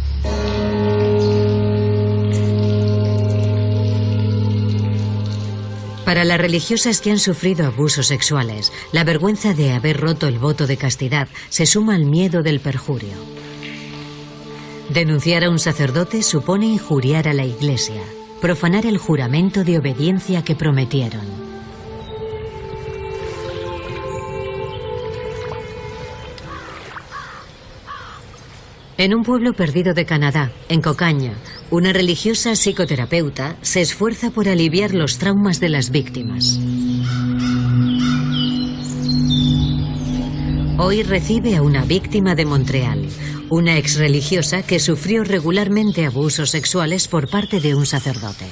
Para 6.05 6.23
las 6.23 6.39
religiosas 6.39 7.01
que 7.01 7.09
han 7.09 7.19
sufrido 7.19 7.65
abusos 7.65 8.07
sexuales, 8.07 8.71
la 8.91 9.03
vergüenza 9.03 9.53
de 9.53 9.71
haber 9.71 9.97
roto 9.99 10.27
el 10.27 10.39
voto 10.39 10.67
de 10.67 10.77
castidad 10.77 11.29
se 11.49 11.65
suma 11.65 11.95
al 11.95 12.05
miedo 12.05 12.43
del 12.43 12.59
perjurio. 12.59 13.15
Denunciar 14.89 15.45
a 15.45 15.49
un 15.49 15.57
sacerdote 15.57 16.21
supone 16.21 16.67
injuriar 16.67 17.29
a 17.29 17.33
la 17.33 17.45
iglesia, 17.45 18.01
profanar 18.41 18.87
el 18.87 18.97
juramento 18.97 19.63
de 19.63 19.77
obediencia 19.77 20.43
que 20.43 20.55
prometieron. 20.55 21.21
En 28.97 29.13
un 29.15 29.23
pueblo 29.23 29.53
perdido 29.53 29.93
de 29.93 30.05
Canadá, 30.05 30.51
en 30.69 30.81
Cocaña, 30.81 31.33
una 31.69 31.93
religiosa 31.93 32.55
psicoterapeuta 32.55 33.57
se 33.61 33.81
esfuerza 33.81 34.31
por 34.31 34.49
aliviar 34.49 34.93
los 34.93 35.19
traumas 35.19 35.59
de 35.59 35.69
las 35.69 35.91
víctimas. 35.91 36.59
Hoy 40.77 41.03
recibe 41.03 41.55
a 41.55 41.61
una 41.61 41.85
víctima 41.85 42.33
de 42.33 42.45
Montreal, 42.45 43.07
una 43.51 43.77
ex 43.77 43.97
religiosa 43.97 44.63
que 44.63 44.79
sufrió 44.79 45.23
regularmente 45.23 46.05
abusos 46.05 46.49
sexuales 46.49 47.07
por 47.09 47.29
parte 47.29 47.59
de 47.59 47.75
un 47.75 47.85
sacerdote. 47.85 48.45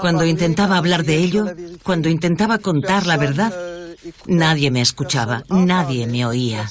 Cuando 0.00 0.24
intentaba 0.24 0.78
hablar 0.78 1.04
de 1.04 1.16
ello, 1.16 1.44
cuando 1.82 2.08
intentaba 2.08 2.58
contar 2.58 3.06
la 3.06 3.18
verdad, 3.18 3.54
nadie 4.26 4.70
me 4.70 4.80
escuchaba, 4.80 5.42
nadie 5.50 6.06
me 6.06 6.24
oía. 6.24 6.68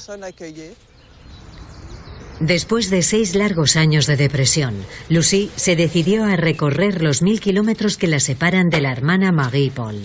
Después 2.40 2.90
de 2.90 3.02
seis 3.02 3.36
largos 3.36 3.76
años 3.76 4.06
de 4.06 4.16
depresión, 4.16 4.74
Lucy 5.08 5.50
se 5.54 5.76
decidió 5.76 6.24
a 6.24 6.34
recorrer 6.34 7.02
los 7.02 7.22
mil 7.22 7.40
kilómetros 7.40 7.96
que 7.96 8.08
la 8.08 8.18
separan 8.18 8.68
de 8.68 8.80
la 8.80 8.90
hermana 8.90 9.30
Marie 9.30 9.70
Paul. 9.70 10.04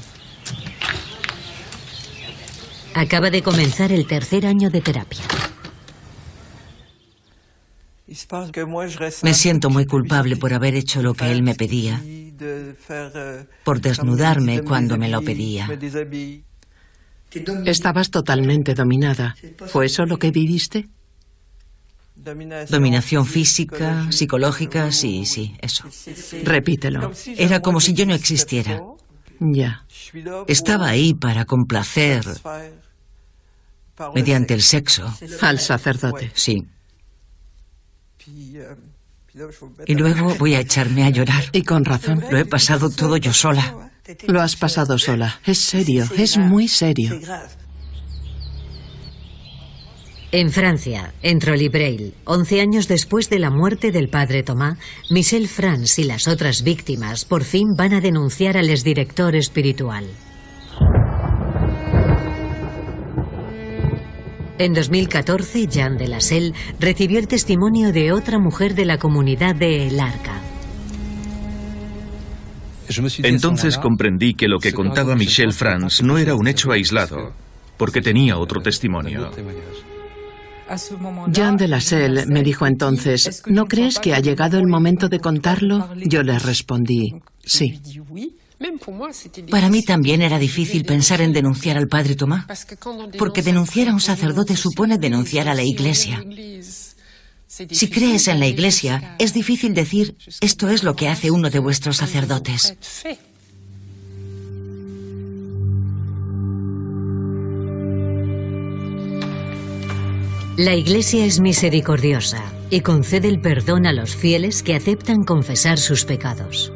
Acaba 2.93 3.29
de 3.29 3.41
comenzar 3.41 3.91
el 3.91 4.05
tercer 4.08 4.46
año 4.46 4.69
de 4.69 4.81
terapia. 4.81 5.22
Me 9.24 9.33
siento 9.33 9.70
muy 9.70 9.85
culpable 9.85 10.35
por 10.35 10.53
haber 10.53 10.75
hecho 10.75 11.01
lo 11.01 11.14
que 11.14 11.31
él 11.31 11.44
me 11.44 11.53
pedía, 11.53 12.01
por 13.64 13.81
desnudarme 13.81 14.64
cuando 14.64 14.98
me 14.98 15.09
lo 15.09 15.22
pedía. 15.22 15.70
Estabas 17.66 18.09
totalmente 18.09 18.74
dominada. 18.74 19.35
¿Fue 19.68 19.85
eso 19.85 20.05
lo 20.05 20.18
que 20.18 20.31
viviste? 20.31 20.90
Dominación 22.70 23.25
física, 23.25 24.11
psicológica, 24.11 24.92
sí, 24.92 25.25
sí, 25.25 25.55
eso. 25.61 25.85
Repítelo. 26.44 27.11
Era 27.37 27.61
como 27.61 27.79
si 27.79 27.94
yo 27.94 28.05
no 28.05 28.14
existiera. 28.14 28.81
Ya. 29.40 29.86
Estaba 30.48 30.90
ahí 30.90 31.14
para 31.14 31.46
complacer 31.46 32.25
mediante 34.14 34.54
el 34.54 34.62
sexo. 34.62 35.14
Al 35.42 35.60
sacerdote. 35.60 36.32
Sí. 36.34 36.66
Y 39.86 39.96
luego 39.96 40.36
voy 40.36 40.56
a 40.56 40.60
echarme 40.60 41.04
a 41.04 41.10
llorar. 41.10 41.46
Y 41.54 41.64
con 41.64 41.86
razón. 41.86 42.24
Lo 42.30 42.38
he 42.38 42.46
pasado 42.46 42.90
todo 42.90 43.18
yo 43.18 43.34
sola. 43.34 43.92
Lo 44.28 44.42
has 44.42 44.56
pasado 44.56 44.98
sola. 44.98 45.40
Es 45.46 45.60
serio, 45.60 46.08
es 46.18 46.38
muy 46.38 46.68
serio. 46.68 47.20
En 50.31 50.51
Francia, 50.51 51.11
en 51.24 51.39
Trollibrail, 51.39 52.13
11 52.25 52.61
años 52.61 52.87
después 52.87 53.31
de 53.31 53.39
la 53.39 53.50
muerte 53.50 53.92
del 53.92 54.09
padre 54.09 54.44
Tomás, 54.44 54.77
Michel 55.09 55.48
France 55.48 56.03
y 56.03 56.05
las 56.05 56.27
otras 56.27 56.61
víctimas 56.61 57.25
por 57.25 57.44
fin 57.44 57.70
van 57.75 57.94
a 57.94 58.00
denunciar 58.00 58.55
al 58.55 58.70
exdirector 58.70 59.35
espiritual. 59.35 60.05
En 64.59 64.74
2014, 64.74 65.65
Jean 65.65 65.98
de 65.98 66.07
la 66.07 66.20
Selle 66.20 66.53
recibió 66.79 67.18
el 67.18 67.27
testimonio 67.27 67.92
de 67.92 68.11
otra 68.11 68.37
mujer 68.37 68.75
de 68.75 68.85
la 68.85 69.00
comunidad 69.00 69.55
de 69.55 69.87
El 69.87 70.00
Arca. 70.00 70.39
Entonces 73.24 73.79
comprendí 73.79 74.35
que 74.35 74.48
lo 74.48 74.59
que 74.59 74.74
contaba 74.74 75.15
Michel 75.15 75.53
France 75.53 76.05
no 76.05 76.20
era 76.20 76.35
un 76.35 76.48
hecho 76.48 76.72
aislado, 76.72 77.33
porque 77.77 78.01
tenía 78.01 78.37
otro 78.37 78.61
testimonio. 78.61 79.31
Jean 81.32 81.58
de 81.58 81.68
la 81.68 81.82
Selle 81.82 82.25
me 82.27 82.44
dijo 82.44 82.68
entonces, 82.68 83.44
¿no 83.48 83.66
crees 83.66 84.00
que 84.00 84.14
ha 84.14 84.20
llegado 84.20 84.60
el 84.60 84.68
momento 84.68 85.10
de 85.10 85.20
contarlo? 85.20 85.90
Yo 85.96 86.24
le 86.24 86.38
respondí, 86.40 87.16
sí. 87.44 87.79
Para 89.50 89.70
mí 89.70 89.84
también 89.84 90.22
era 90.22 90.38
difícil 90.38 90.84
pensar 90.84 91.22
en 91.22 91.32
denunciar 91.32 91.77
al 91.77 91.88
padre 91.88 92.16
Tomás, 92.16 92.68
porque 93.18 93.42
denunciar 93.42 93.88
a 93.88 93.94
un 93.94 94.01
sacerdote 94.01 94.55
supone 94.55 94.98
denunciar 94.98 95.48
a 95.48 95.55
la 95.55 95.64
iglesia. 95.64 96.24
Si 97.48 97.90
crees 97.90 98.27
en 98.27 98.40
la 98.40 98.48
iglesia, 98.48 99.16
es 99.18 99.34
difícil 99.34 99.74
decir, 99.74 100.16
esto 100.42 100.70
es 100.70 100.84
lo 100.84 100.96
que 100.96 101.08
hace 101.08 101.32
uno 101.32 101.50
de 101.50 101.60
vuestros 101.60 101.98
sacerdotes. 101.98 102.75
La 110.57 110.75
Iglesia 110.75 111.25
es 111.25 111.40
misericordiosa 111.40 112.44
y 112.70 112.81
concede 112.81 113.29
el 113.29 113.40
perdón 113.40 113.85
a 113.85 113.94
los 113.94 114.16
fieles 114.16 114.62
que 114.62 114.75
aceptan 114.75 115.24
confesar 115.24 115.77
sus 115.77 116.05
pecados. 116.05 116.74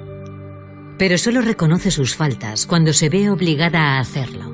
Pero 0.97 1.17
solo 1.17 1.41
reconoce 1.41 1.91
sus 1.91 2.15
faltas 2.15 2.65
cuando 2.65 2.93
se 2.93 3.09
ve 3.09 3.29
obligada 3.29 3.79
a 3.79 3.99
hacerlo. 3.99 4.53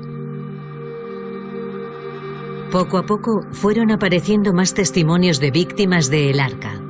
Poco 2.72 2.98
a 2.98 3.06
poco 3.06 3.42
fueron 3.52 3.90
apareciendo 3.90 4.52
más 4.52 4.74
testimonios 4.74 5.38
de 5.38 5.50
víctimas 5.50 6.10
de 6.10 6.30
El 6.30 6.40
Arca. 6.40 6.80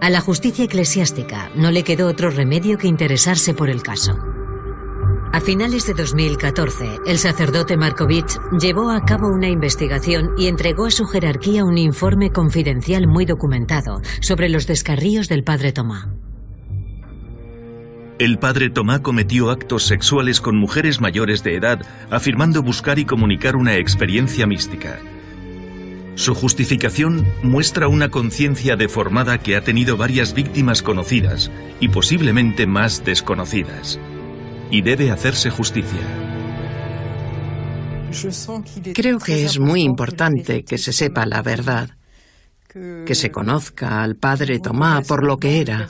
A 0.00 0.10
la 0.10 0.20
justicia 0.20 0.64
eclesiástica 0.64 1.50
no 1.54 1.70
le 1.70 1.82
quedó 1.82 2.08
otro 2.08 2.30
remedio 2.30 2.78
que 2.78 2.88
interesarse 2.88 3.54
por 3.54 3.70
el 3.70 3.82
caso. 3.82 4.33
A 5.34 5.40
finales 5.40 5.84
de 5.88 5.94
2014, 5.94 7.00
el 7.08 7.18
sacerdote 7.18 7.76
Markovich 7.76 8.38
llevó 8.56 8.92
a 8.92 9.00
cabo 9.00 9.26
una 9.34 9.48
investigación 9.48 10.30
y 10.38 10.46
entregó 10.46 10.86
a 10.86 10.92
su 10.92 11.06
jerarquía 11.06 11.64
un 11.64 11.76
informe 11.76 12.30
confidencial 12.30 13.08
muy 13.08 13.24
documentado 13.24 14.00
sobre 14.20 14.48
los 14.48 14.68
descarríos 14.68 15.28
del 15.28 15.42
padre 15.42 15.72
Tomás. 15.72 16.06
El 18.20 18.38
padre 18.38 18.70
Tomás 18.70 19.00
cometió 19.00 19.50
actos 19.50 19.82
sexuales 19.82 20.40
con 20.40 20.56
mujeres 20.56 21.00
mayores 21.00 21.42
de 21.42 21.56
edad, 21.56 21.84
afirmando 22.12 22.62
buscar 22.62 23.00
y 23.00 23.04
comunicar 23.04 23.56
una 23.56 23.74
experiencia 23.74 24.46
mística. 24.46 25.00
Su 26.14 26.36
justificación 26.36 27.26
muestra 27.42 27.88
una 27.88 28.08
conciencia 28.08 28.76
deformada 28.76 29.38
que 29.38 29.56
ha 29.56 29.62
tenido 29.62 29.96
varias 29.96 30.32
víctimas 30.32 30.80
conocidas 30.80 31.50
y 31.80 31.88
posiblemente 31.88 32.68
más 32.68 33.04
desconocidas 33.04 33.98
y 34.70 34.82
debe 34.82 35.10
hacerse 35.10 35.50
justicia. 35.50 36.00
Creo 38.94 39.18
que 39.18 39.44
es 39.44 39.58
muy 39.58 39.82
importante 39.82 40.64
que 40.64 40.78
se 40.78 40.92
sepa 40.92 41.26
la 41.26 41.42
verdad, 41.42 41.90
que 42.68 43.14
se 43.14 43.30
conozca 43.30 44.02
al 44.02 44.16
padre 44.16 44.60
Tomás 44.60 45.06
por 45.06 45.24
lo 45.24 45.36
que 45.36 45.60
era, 45.60 45.88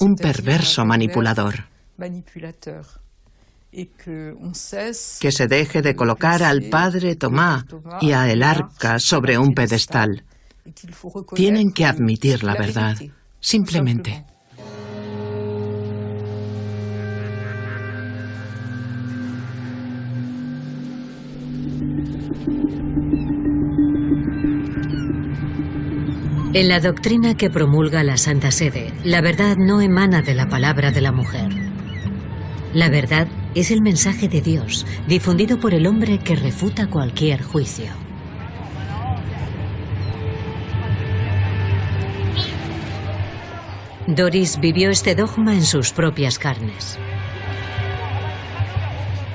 un 0.00 0.16
perverso 0.16 0.84
manipulador. 0.84 1.66
Que 5.20 5.32
se 5.32 5.46
deje 5.46 5.82
de 5.82 5.96
colocar 5.96 6.42
al 6.42 6.62
padre 6.70 7.16
Tomás 7.16 7.64
y 8.00 8.12
a 8.12 8.30
el 8.30 8.42
arca 8.42 8.98
sobre 8.98 9.38
un 9.38 9.54
pedestal. 9.54 10.24
Tienen 11.34 11.72
que 11.72 11.84
admitir 11.84 12.42
la 12.42 12.54
verdad, 12.54 12.96
simplemente. 13.40 14.24
En 26.56 26.68
la 26.68 26.80
doctrina 26.80 27.36
que 27.36 27.50
promulga 27.50 28.02
la 28.02 28.16
Santa 28.16 28.50
Sede, 28.50 28.90
la 29.04 29.20
verdad 29.20 29.58
no 29.58 29.82
emana 29.82 30.22
de 30.22 30.34
la 30.34 30.48
palabra 30.48 30.90
de 30.90 31.02
la 31.02 31.12
mujer. 31.12 31.50
La 32.72 32.88
verdad 32.88 33.28
es 33.54 33.70
el 33.70 33.82
mensaje 33.82 34.26
de 34.26 34.40
Dios, 34.40 34.86
difundido 35.06 35.60
por 35.60 35.74
el 35.74 35.86
hombre 35.86 36.18
que 36.18 36.34
refuta 36.34 36.86
cualquier 36.86 37.42
juicio. 37.42 37.92
Doris 44.06 44.58
vivió 44.58 44.88
este 44.88 45.14
dogma 45.14 45.52
en 45.52 45.62
sus 45.62 45.92
propias 45.92 46.38
carnes. 46.38 46.98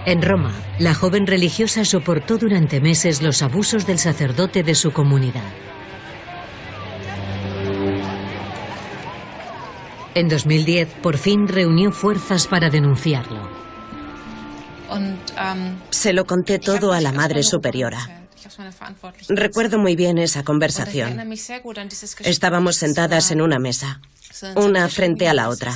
En 0.08 0.24
Roma, 0.24 0.56
la 0.80 0.96
joven 0.96 1.28
religiosa 1.28 1.86
soportó 1.86 2.40
durante 2.40 2.82
meses 2.82 3.22
los 3.22 3.44
abusos 3.44 3.86
del 3.86 4.00
sacerdote 4.00 4.64
de 4.64 4.74
su 4.74 4.90
comunidad. 4.90 5.71
En 10.14 10.28
2010, 10.28 10.90
por 11.02 11.18
fin 11.18 11.48
reunió 11.48 11.92
fuerzas 11.92 12.48
para 12.48 12.70
denunciarlo. 12.70 13.50
Se 15.90 16.12
lo 16.12 16.26
conté 16.26 16.60
todo 16.60 16.92
a 16.92 17.00
la 17.00 17.14
Madre 17.14 17.44
Superiora. 17.44 18.00
Recuerdo 19.30 19.80
muy 19.80 19.96
bien 19.96 20.18
esa 20.18 20.44
conversación. 20.44 21.18
Estábamos 22.26 22.76
sentadas 22.76 23.32
en 23.32 23.42
una 23.42 23.58
mesa, 23.58 24.02
una 24.56 24.90
frente 24.90 25.30
a 25.30 25.34
la 25.34 25.48
otra. 25.48 25.74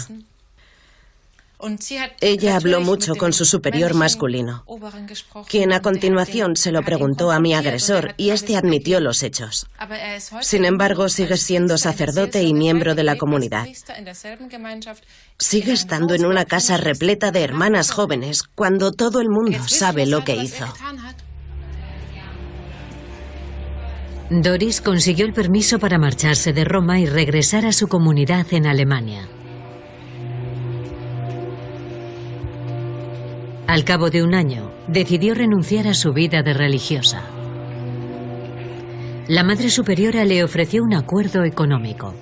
Ella 2.21 2.55
habló 2.55 2.81
mucho 2.81 3.15
con 3.15 3.33
su 3.33 3.45
superior 3.45 3.93
masculino, 3.93 4.65
quien 5.47 5.73
a 5.73 5.81
continuación 5.81 6.55
se 6.55 6.71
lo 6.71 6.81
preguntó 6.81 7.31
a 7.31 7.39
mi 7.39 7.53
agresor 7.53 8.13
y 8.17 8.29
este 8.29 8.55
admitió 8.57 8.99
los 8.99 9.23
hechos. 9.23 9.67
Sin 10.41 10.65
embargo, 10.65 11.09
sigue 11.09 11.37
siendo 11.37 11.77
sacerdote 11.77 12.43
y 12.43 12.53
miembro 12.53 12.95
de 12.95 13.03
la 13.03 13.17
comunidad. 13.17 13.67
Sigue 15.39 15.73
estando 15.73 16.13
en 16.13 16.25
una 16.25 16.45
casa 16.45 16.77
repleta 16.77 17.31
de 17.31 17.41
hermanas 17.43 17.91
jóvenes 17.91 18.43
cuando 18.43 18.91
todo 18.91 19.21
el 19.21 19.29
mundo 19.29 19.59
sabe 19.67 20.05
lo 20.05 20.23
que 20.23 20.35
hizo. 20.35 20.65
Doris 24.29 24.81
consiguió 24.81 25.25
el 25.25 25.33
permiso 25.33 25.77
para 25.77 25.99
marcharse 25.99 26.51
de 26.51 26.65
Roma 26.65 26.99
y 26.99 27.05
regresar 27.05 27.65
a 27.65 27.71
su 27.71 27.87
comunidad 27.87 28.47
en 28.51 28.65
Alemania. 28.65 29.27
Al 33.75 33.83
cabo 33.83 34.09
de 34.09 34.23
un 34.23 34.33
año, 34.33 34.71
decidió 34.87 35.33
renunciar 35.33 35.85
a 35.89 35.93
su 35.93 36.13
vida 36.13 36.41
de 36.41 36.53
religiosa. 36.53 37.23
La 39.27 39.43
Madre 39.43 39.69
Superiora 39.69 40.23
le 40.23 40.45
ofreció 40.45 40.81
un 40.81 40.93
acuerdo 40.93 41.43
económico. 41.43 42.13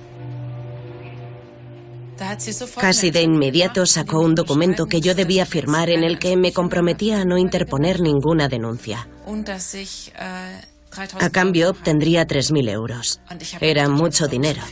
Casi 2.80 3.12
de 3.12 3.22
inmediato 3.22 3.86
sacó 3.86 4.18
un 4.18 4.34
documento 4.34 4.86
que 4.86 5.00
yo 5.00 5.14
debía 5.14 5.46
firmar 5.46 5.90
en 5.90 6.02
el 6.02 6.18
que 6.18 6.36
me 6.36 6.52
comprometía 6.52 7.20
a 7.20 7.24
no 7.24 7.38
interponer 7.38 8.00
ninguna 8.00 8.48
denuncia. 8.48 9.06
A 11.20 11.30
cambio 11.30 11.70
obtendría 11.70 12.26
3.000 12.26 12.70
euros. 12.70 13.20
Era 13.60 13.88
mucho 13.88 14.28
dinero. 14.28 14.62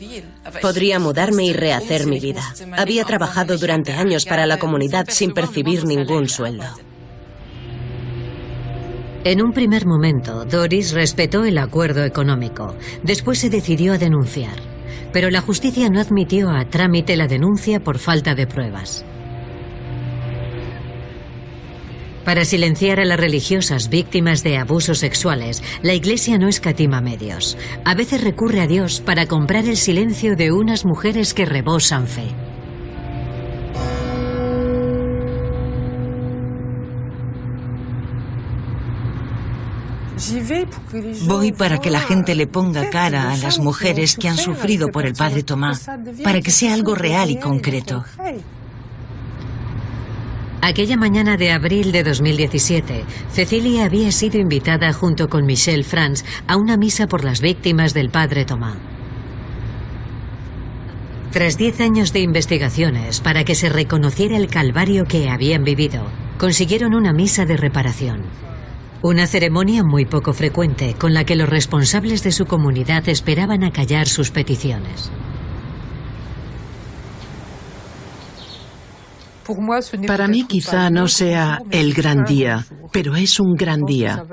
Podría 0.60 0.98
mudarme 0.98 1.44
y 1.44 1.52
rehacer 1.52 2.06
mi 2.06 2.20
vida. 2.20 2.42
Había 2.76 3.04
trabajado 3.04 3.58
durante 3.58 3.92
años 3.92 4.24
para 4.24 4.46
la 4.46 4.58
comunidad 4.58 5.06
sin 5.08 5.32
percibir 5.32 5.84
ningún 5.84 6.28
sueldo. 6.28 6.66
En 9.24 9.40
un 9.40 9.52
primer 9.52 9.86
momento, 9.86 10.44
Doris 10.44 10.92
respetó 10.92 11.44
el 11.44 11.58
acuerdo 11.58 12.04
económico. 12.04 12.74
Después 13.04 13.38
se 13.38 13.50
decidió 13.50 13.92
a 13.92 13.98
denunciar. 13.98 14.56
Pero 15.12 15.30
la 15.30 15.40
justicia 15.40 15.88
no 15.90 16.00
admitió 16.00 16.50
a 16.50 16.64
trámite 16.64 17.16
la 17.16 17.28
denuncia 17.28 17.78
por 17.80 17.98
falta 17.98 18.34
de 18.34 18.46
pruebas. 18.46 19.04
Para 22.24 22.44
silenciar 22.44 23.00
a 23.00 23.04
las 23.04 23.18
religiosas 23.18 23.88
víctimas 23.88 24.44
de 24.44 24.56
abusos 24.56 24.98
sexuales, 24.98 25.62
la 25.82 25.94
Iglesia 25.94 26.38
no 26.38 26.48
escatima 26.48 27.00
medios. 27.00 27.58
A 27.84 27.94
veces 27.94 28.22
recurre 28.22 28.60
a 28.60 28.66
Dios 28.66 29.00
para 29.00 29.26
comprar 29.26 29.64
el 29.66 29.76
silencio 29.76 30.36
de 30.36 30.52
unas 30.52 30.84
mujeres 30.84 31.34
que 31.34 31.44
rebosan 31.44 32.06
fe. 32.06 32.28
Voy 41.26 41.50
para 41.50 41.78
que 41.78 41.90
la 41.90 42.00
gente 42.00 42.36
le 42.36 42.46
ponga 42.46 42.88
cara 42.90 43.32
a 43.32 43.36
las 43.36 43.58
mujeres 43.58 44.16
que 44.16 44.28
han 44.28 44.36
sufrido 44.36 44.88
por 44.88 45.04
el 45.04 45.14
Padre 45.14 45.42
Tomás, 45.42 45.90
para 46.22 46.40
que 46.40 46.52
sea 46.52 46.74
algo 46.74 46.94
real 46.94 47.30
y 47.30 47.40
concreto. 47.40 48.04
Aquella 50.64 50.96
mañana 50.96 51.36
de 51.36 51.50
abril 51.50 51.90
de 51.90 52.04
2017, 52.04 53.04
Cecilia 53.32 53.84
había 53.84 54.12
sido 54.12 54.38
invitada 54.38 54.92
junto 54.92 55.28
con 55.28 55.44
Michelle 55.44 55.82
Franz 55.82 56.24
a 56.46 56.56
una 56.56 56.76
misa 56.76 57.08
por 57.08 57.24
las 57.24 57.40
víctimas 57.40 57.94
del 57.94 58.10
padre 58.10 58.44
Tomás. 58.44 58.76
Tras 61.32 61.58
diez 61.58 61.80
años 61.80 62.12
de 62.12 62.20
investigaciones 62.20 63.20
para 63.20 63.42
que 63.42 63.56
se 63.56 63.70
reconociera 63.70 64.36
el 64.36 64.46
calvario 64.46 65.02
que 65.04 65.28
habían 65.28 65.64
vivido, 65.64 66.06
consiguieron 66.38 66.94
una 66.94 67.12
misa 67.12 67.44
de 67.44 67.56
reparación. 67.56 68.22
Una 69.02 69.26
ceremonia 69.26 69.82
muy 69.82 70.04
poco 70.04 70.32
frecuente 70.32 70.94
con 70.94 71.12
la 71.12 71.24
que 71.24 71.34
los 71.34 71.48
responsables 71.48 72.22
de 72.22 72.30
su 72.30 72.46
comunidad 72.46 73.08
esperaban 73.08 73.64
acallar 73.64 74.06
sus 74.06 74.30
peticiones. 74.30 75.10
Para 80.06 80.28
mí 80.28 80.44
quizá 80.44 80.90
no 80.90 81.08
sea 81.08 81.60
el 81.70 81.94
gran 81.94 82.24
día, 82.24 82.66
pero 82.92 83.16
es 83.16 83.40
un 83.40 83.54
gran 83.54 83.82
día. 83.82 84.24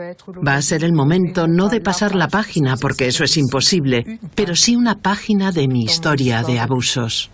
Va 0.46 0.56
a 0.56 0.62
ser 0.62 0.84
el 0.84 0.94
momento 0.94 1.48
no 1.48 1.70
de 1.70 1.82
pasar 1.82 2.16
la 2.16 2.28
página, 2.28 2.78
porque 2.78 3.08
eso 3.08 3.24
es 3.24 3.38
imposible, 3.38 4.20
pero 4.36 4.56
sí 4.56 4.76
una 4.76 4.96
página 4.96 5.52
de 5.52 5.68
mi 5.68 5.84
historia 5.84 6.44
de 6.44 6.60
abusos. 6.60 7.30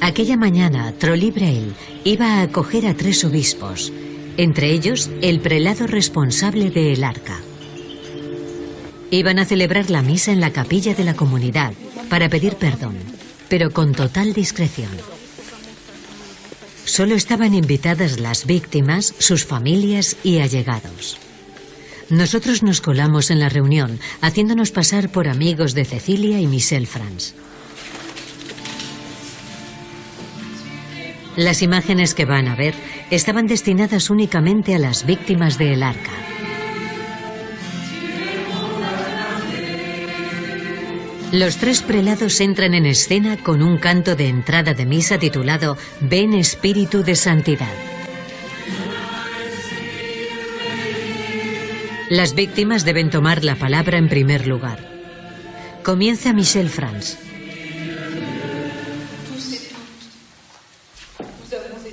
Aquella 0.00 0.36
mañana, 0.36 0.92
Trolli 0.92 1.30
Braille 1.30 1.72
iba 2.04 2.34
a 2.34 2.42
acoger 2.42 2.86
a 2.86 2.94
tres 2.94 3.24
obispos, 3.24 3.92
entre 4.36 4.70
ellos 4.70 5.10
el 5.22 5.40
prelado 5.40 5.86
responsable 5.86 6.70
de 6.70 6.92
El 6.92 7.04
Arca. 7.04 7.38
Iban 9.10 9.38
a 9.38 9.44
celebrar 9.44 9.90
la 9.90 10.02
misa 10.02 10.32
en 10.32 10.40
la 10.40 10.50
capilla 10.50 10.94
de 10.94 11.04
la 11.04 11.14
comunidad 11.14 11.72
para 12.10 12.28
pedir 12.28 12.56
perdón 12.56 13.13
pero 13.54 13.70
con 13.70 13.92
total 13.92 14.32
discreción. 14.32 14.90
Solo 16.84 17.14
estaban 17.14 17.54
invitadas 17.54 18.18
las 18.18 18.46
víctimas, 18.46 19.14
sus 19.20 19.44
familias 19.44 20.16
y 20.24 20.40
allegados. 20.40 21.18
Nosotros 22.10 22.64
nos 22.64 22.80
colamos 22.80 23.30
en 23.30 23.38
la 23.38 23.48
reunión, 23.48 24.00
haciéndonos 24.20 24.72
pasar 24.72 25.08
por 25.08 25.28
amigos 25.28 25.72
de 25.74 25.84
Cecilia 25.84 26.40
y 26.40 26.48
Michelle 26.48 26.86
Franz. 26.86 27.36
Las 31.36 31.62
imágenes 31.62 32.14
que 32.14 32.24
van 32.24 32.48
a 32.48 32.56
ver 32.56 32.74
estaban 33.12 33.46
destinadas 33.46 34.10
únicamente 34.10 34.74
a 34.74 34.80
las 34.80 35.06
víctimas 35.06 35.58
de 35.58 35.74
El 35.74 35.84
Arca. 35.84 36.33
Los 41.34 41.56
tres 41.56 41.82
prelados 41.82 42.40
entran 42.40 42.74
en 42.74 42.86
escena 42.86 43.36
con 43.36 43.60
un 43.60 43.76
canto 43.78 44.14
de 44.14 44.28
entrada 44.28 44.72
de 44.72 44.86
misa 44.86 45.18
titulado 45.18 45.76
Ven 46.00 46.32
Espíritu 46.32 47.02
de 47.02 47.16
Santidad. 47.16 47.72
Las 52.08 52.36
víctimas 52.36 52.84
deben 52.84 53.10
tomar 53.10 53.42
la 53.42 53.56
palabra 53.56 53.98
en 53.98 54.08
primer 54.08 54.46
lugar. 54.46 54.78
Comienza 55.82 56.32
Michel 56.32 56.68
Franz. 56.68 57.18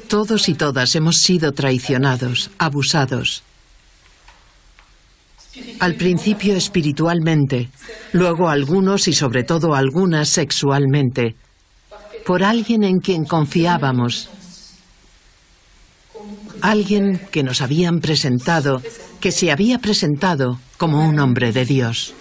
Todos 0.08 0.50
y 0.50 0.54
todas 0.54 0.96
hemos 0.96 1.18
sido 1.18 1.52
traicionados, 1.54 2.52
abusados. 2.60 3.42
Al 5.80 5.96
principio 5.96 6.56
espiritualmente, 6.56 7.70
luego 8.14 8.50
algunos 8.50 9.08
y 9.08 9.14
sobre 9.14 9.44
todo 9.44 9.76
algunas 9.76 10.30
sexualmente, 10.30 11.36
por 12.26 12.44
alguien 12.44 12.84
en 12.84 13.00
quien 13.00 13.26
confiábamos 13.26 14.30
Alguien 16.62 17.20
que 17.32 17.44
nos 17.44 17.62
habían 17.62 18.00
presentado, 18.00 18.82
que 19.20 19.32
se 19.32 19.52
había 19.52 19.80
presentado 19.80 20.60
como 20.78 21.04
un 21.08 21.20
hombre 21.20 21.52
de 21.52 21.66
Dios. 21.66 22.14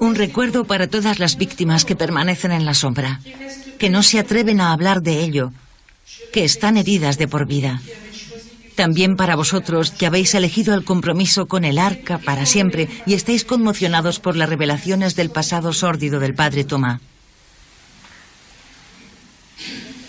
Un 0.00 0.14
recuerdo 0.14 0.64
para 0.64 0.86
todas 0.86 1.18
las 1.18 1.36
víctimas 1.36 1.84
que 1.84 1.96
permanecen 1.96 2.52
en 2.52 2.64
la 2.64 2.74
sombra, 2.74 3.20
que 3.78 3.90
no 3.90 4.02
se 4.02 4.18
atreven 4.18 4.60
a 4.60 4.72
hablar 4.72 5.02
de 5.02 5.22
ello, 5.22 5.52
que 6.32 6.44
están 6.44 6.76
heridas 6.76 7.18
de 7.18 7.28
por 7.28 7.46
vida. 7.46 7.80
También 8.74 9.16
para 9.16 9.36
vosotros 9.36 9.92
que 9.92 10.06
habéis 10.06 10.34
elegido 10.34 10.74
el 10.74 10.84
compromiso 10.84 11.46
con 11.46 11.64
el 11.64 11.78
arca 11.78 12.18
para 12.18 12.44
siempre 12.44 12.88
y 13.06 13.14
estáis 13.14 13.44
conmocionados 13.44 14.18
por 14.18 14.36
las 14.36 14.48
revelaciones 14.48 15.14
del 15.14 15.30
pasado 15.30 15.72
sórdido 15.72 16.18
del 16.18 16.34
padre 16.34 16.64
Tomás. 16.64 17.00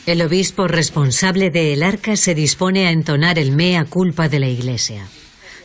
El 0.05 0.21
obispo 0.21 0.67
responsable 0.67 1.49
de 1.49 1.73
El 1.73 1.81
Arca 1.81 2.15
se 2.15 2.35
dispone 2.35 2.87
a 2.87 2.91
entonar 2.91 3.39
el 3.39 3.51
mea 3.51 3.85
culpa 3.85 4.29
de 4.29 4.39
la 4.39 4.47
Iglesia. 4.47 5.07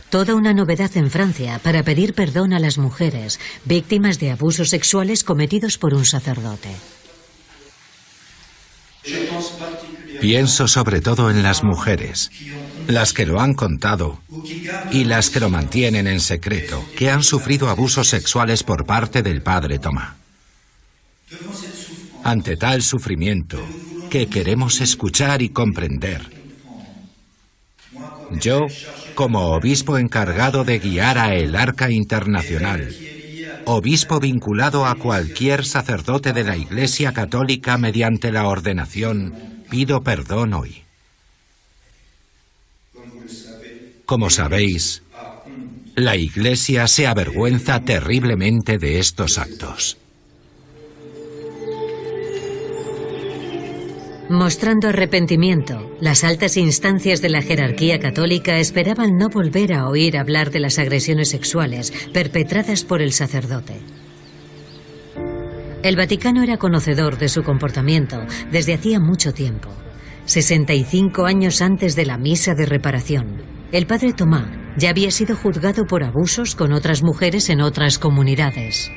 Toda 0.08 0.34
una 0.34 0.54
novedad 0.54 0.90
en 0.96 1.10
Francia 1.10 1.60
para 1.62 1.82
pedir 1.82 2.14
perdón 2.14 2.54
a 2.54 2.58
las 2.58 2.78
mujeres 2.78 3.38
víctimas 3.66 4.18
de 4.18 4.30
abusos 4.30 4.70
sexuales 4.70 5.24
cometidos 5.24 5.76
por 5.76 5.92
un 5.92 6.06
sacerdote. 6.06 6.70
Pienso 10.20 10.68
sobre 10.68 11.00
todo 11.00 11.30
en 11.30 11.42
las 11.42 11.62
mujeres, 11.62 12.30
las 12.86 13.12
que 13.12 13.26
lo 13.26 13.40
han 13.40 13.54
contado 13.54 14.20
y 14.90 15.04
las 15.04 15.30
que 15.30 15.40
lo 15.40 15.50
mantienen 15.50 16.06
en 16.06 16.20
secreto, 16.20 16.84
que 16.96 17.10
han 17.10 17.22
sufrido 17.22 17.68
abusos 17.68 18.08
sexuales 18.08 18.62
por 18.62 18.86
parte 18.86 19.22
del 19.22 19.42
padre 19.42 19.78
Tomás. 19.78 20.14
Ante 22.24 22.56
tal 22.56 22.82
sufrimiento, 22.82 23.58
que 24.10 24.26
queremos 24.26 24.80
escuchar 24.80 25.42
y 25.42 25.50
comprender. 25.50 26.40
Yo, 28.40 28.66
como 29.14 29.52
obispo 29.52 29.98
encargado 29.98 30.64
de 30.64 30.78
guiar 30.78 31.18
a 31.18 31.34
el 31.34 31.56
Arca 31.56 31.90
Internacional, 31.90 32.94
obispo 33.64 34.20
vinculado 34.20 34.86
a 34.86 34.96
cualquier 34.96 35.64
sacerdote 35.64 36.32
de 36.32 36.44
la 36.44 36.56
Iglesia 36.56 37.12
Católica 37.12 37.78
mediante 37.78 38.32
la 38.32 38.46
ordenación, 38.46 39.34
pido 39.70 40.02
perdón 40.02 40.54
hoy. 40.54 40.82
Como 44.10 44.28
sabéis, 44.28 45.04
la 45.94 46.16
Iglesia 46.16 46.88
se 46.88 47.06
avergüenza 47.06 47.84
terriblemente 47.84 48.76
de 48.76 48.98
estos 48.98 49.38
actos. 49.38 49.98
Mostrando 54.28 54.88
arrepentimiento, 54.88 55.96
las 56.00 56.24
altas 56.24 56.56
instancias 56.56 57.22
de 57.22 57.28
la 57.28 57.40
jerarquía 57.40 58.00
católica 58.00 58.58
esperaban 58.58 59.16
no 59.16 59.28
volver 59.28 59.74
a 59.74 59.86
oír 59.86 60.18
hablar 60.18 60.50
de 60.50 60.58
las 60.58 60.80
agresiones 60.80 61.28
sexuales 61.28 61.92
perpetradas 62.12 62.82
por 62.82 63.02
el 63.02 63.12
sacerdote. 63.12 63.74
El 65.84 65.94
Vaticano 65.94 66.42
era 66.42 66.56
conocedor 66.56 67.16
de 67.16 67.28
su 67.28 67.44
comportamiento 67.44 68.18
desde 68.50 68.74
hacía 68.74 68.98
mucho 68.98 69.32
tiempo. 69.32 69.68
65 70.24 71.26
años 71.26 71.62
antes 71.62 71.94
de 71.94 72.06
la 72.06 72.18
misa 72.18 72.54
de 72.56 72.66
reparación, 72.66 73.39
el 73.72 73.86
padre 73.86 74.12
Tomás 74.12 74.46
ya 74.76 74.90
había 74.90 75.10
sido 75.10 75.36
juzgado 75.36 75.84
por 75.86 76.02
abusos 76.02 76.54
con 76.54 76.72
otras 76.72 77.02
mujeres 77.02 77.50
en 77.50 77.60
otras 77.60 77.98
comunidades. 77.98 78.90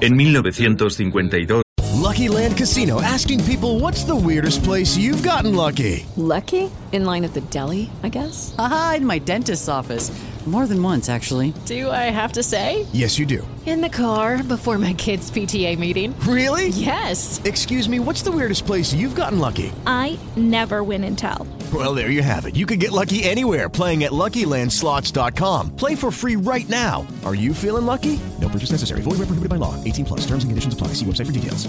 En 0.00 0.16
1952, 0.16 1.62
Lucky 1.94 2.28
Land 2.28 2.56
Casino 2.56 3.00
asking 3.00 3.44
people 3.44 3.78
what's 3.80 4.04
the 4.04 4.16
weirdest 4.16 4.64
place 4.64 4.96
you've 4.96 5.22
gotten 5.22 5.54
lucky? 5.54 6.06
Lucky? 6.16 6.70
In 6.92 7.04
line 7.04 7.24
at 7.24 7.32
the 7.32 7.42
deli, 7.42 7.90
I 8.02 8.08
guess? 8.08 8.54
Aha, 8.58 8.94
in 8.98 9.06
my 9.06 9.18
dentist's 9.18 9.68
office. 9.68 10.10
More 10.44 10.66
than 10.66 10.82
once, 10.82 11.08
actually. 11.08 11.54
Do 11.66 11.88
I 11.88 12.10
have 12.10 12.32
to 12.32 12.42
say? 12.42 12.86
Yes, 12.92 13.16
you 13.16 13.26
do. 13.26 13.46
In 13.64 13.80
the 13.80 13.88
car 13.88 14.42
before 14.42 14.76
my 14.76 14.92
kids' 14.92 15.30
PTA 15.30 15.78
meeting. 15.78 16.18
Really? 16.26 16.68
Yes. 16.70 17.40
Excuse 17.44 17.88
me, 17.88 18.00
what's 18.00 18.22
the 18.22 18.32
weirdest 18.32 18.66
place 18.66 18.92
you've 18.92 19.14
gotten 19.14 19.38
lucky? 19.38 19.72
I 19.86 20.18
never 20.36 20.82
win 20.82 21.04
and 21.04 21.16
tell. 21.16 21.46
Well, 21.72 21.94
there 21.94 22.10
you 22.10 22.22
have 22.22 22.44
it. 22.46 22.56
You 22.56 22.66
can 22.66 22.80
get 22.80 22.90
lucky 22.90 23.22
anywhere 23.22 23.68
playing 23.70 24.02
at 24.02 24.10
LuckyLandSlots.com. 24.10 25.76
Play 25.76 25.94
for 25.94 26.10
free 26.10 26.34
right 26.36 26.68
now. 26.68 27.06
Are 27.24 27.36
you 27.36 27.54
feeling 27.54 27.86
lucky? 27.86 28.18
No 28.40 28.48
purchase 28.48 28.72
necessary. 28.72 29.00
Void 29.02 29.18
where 29.18 29.26
prohibited 29.26 29.48
by 29.48 29.56
law. 29.56 29.74
18 29.84 30.04
plus. 30.04 30.26
Terms 30.26 30.42
and 30.42 30.50
conditions 30.50 30.74
apply. 30.74 30.88
See 30.88 31.06
website 31.06 31.26
for 31.26 31.32
details. 31.32 31.68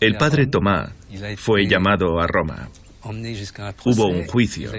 el 0.00 0.16
padre 0.16 0.46
Tomás 0.46 0.90
fue 1.36 1.66
llamado 1.66 2.18
a 2.18 2.26
Roma. 2.26 2.68
Hubo 3.84 4.06
un 4.06 4.26
juicio. 4.26 4.72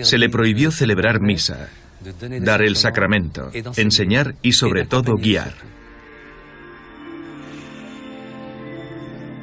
Se 0.00 0.18
le 0.18 0.28
prohibió 0.30 0.70
celebrar 0.70 1.20
misa, 1.20 1.68
dar 2.40 2.62
el 2.62 2.76
sacramento, 2.76 3.50
enseñar 3.76 4.34
y 4.40 4.52
sobre 4.52 4.86
todo 4.86 5.14
guiar. 5.16 5.52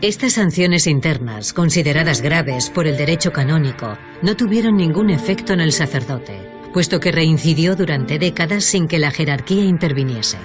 Estas 0.01 0.33
sanciones 0.33 0.87
internas, 0.87 1.53
consideradas 1.53 2.21
graves 2.21 2.71
por 2.71 2.87
el 2.87 2.97
derecho 2.97 3.31
canónico, 3.31 3.99
no 4.23 4.35
tuvieron 4.35 4.75
ningún 4.75 5.11
efecto 5.11 5.53
en 5.53 5.59
el 5.59 5.71
sacerdote, 5.71 6.39
puesto 6.73 6.99
que 6.99 7.11
reincidió 7.11 7.75
durante 7.75 8.17
décadas 8.17 8.63
sin 8.63 8.87
que 8.87 8.97
la 8.97 9.11
jerarquía 9.11 9.63
interviniese. 9.63 10.39